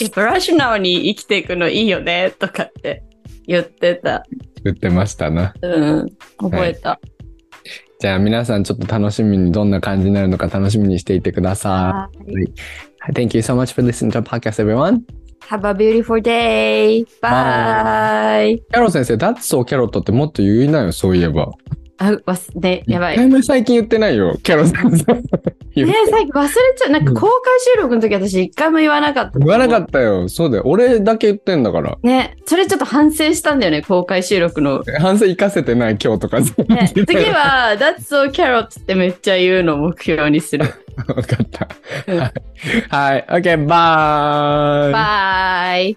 [0.00, 3.02] やっぱラショナルに生きていくのいいよねとかって
[3.46, 4.22] 言ってた。
[4.64, 5.52] 言ってましたな。
[5.60, 6.06] うん。
[6.38, 7.00] 覚えた。
[7.98, 13.12] じゃあ皆さんちょっと楽しみにどんな感じになるのか楽しみにしていてくださはいい。
[13.12, 15.02] Thank you so much for listening to our podcast, everyone.
[15.48, 17.04] Have a beautiful day.
[17.20, 18.58] Bye.
[18.58, 21.50] キャロ先生、That's so キャロットってもっと言いなよ、そういえば。
[22.02, 23.42] あ、わす、ね、やばい。
[23.42, 25.22] 最近言ってないよ、キャロ先生。
[25.74, 26.90] 言ね最近忘れちゃう。
[26.90, 27.30] なんか公開
[27.74, 29.38] 収録の時私一回も言わなかった。
[29.38, 30.28] 言わなかっったよ。
[30.28, 30.62] そうだよ。
[30.66, 31.92] 俺だけ言ってんだから。
[31.92, 31.98] た。
[32.02, 34.82] ね、それちょっと反省したんだよね、公開収録の。
[34.98, 36.40] 反省生かせてない今日とか。
[36.40, 40.64] ね、次は、That's so carrot ってめっちゃ言うのを目標にする。
[41.08, 41.68] わかった
[42.06, 42.18] うん。
[42.18, 43.26] はい。
[43.28, 44.88] OK、 Bye.
[44.88, 45.96] Bye。